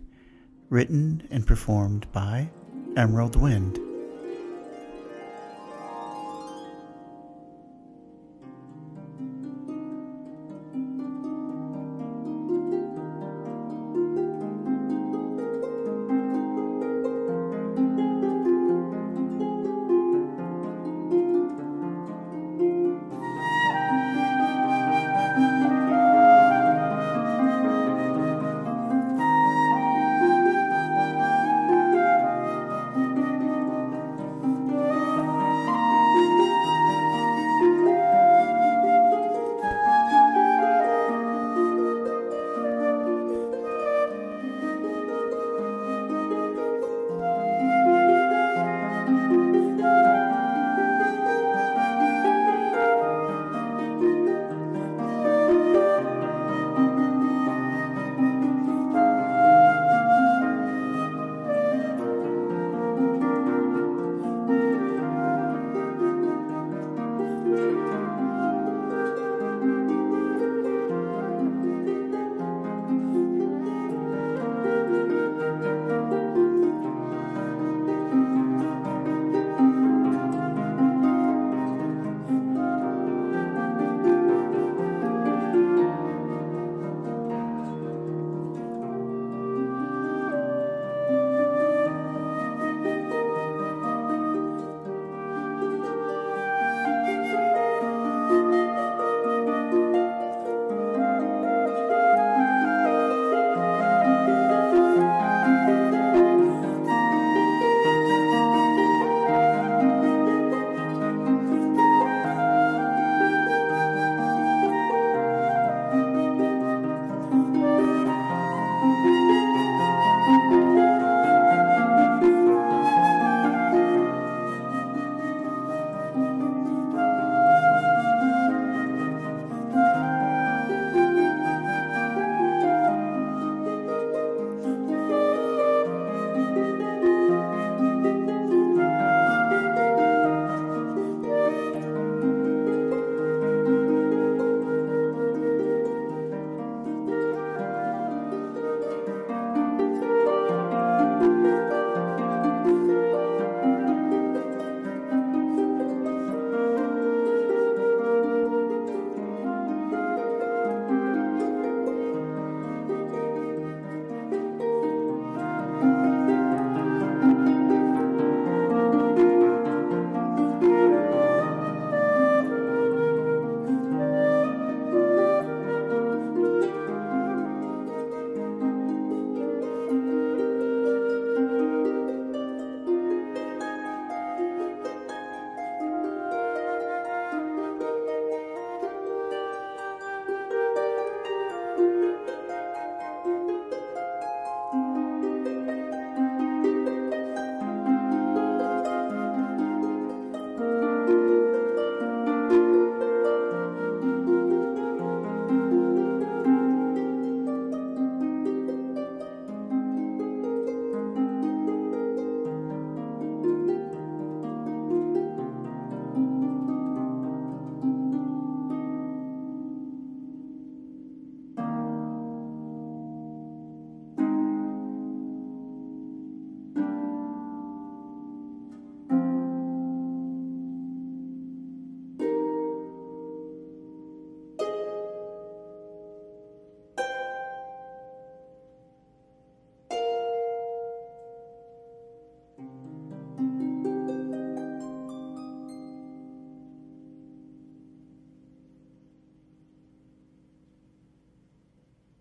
written 0.70 1.28
and 1.32 1.48
performed 1.48 2.06
by 2.12 2.52
Emerald 2.96 3.36
Wind. 3.36 3.80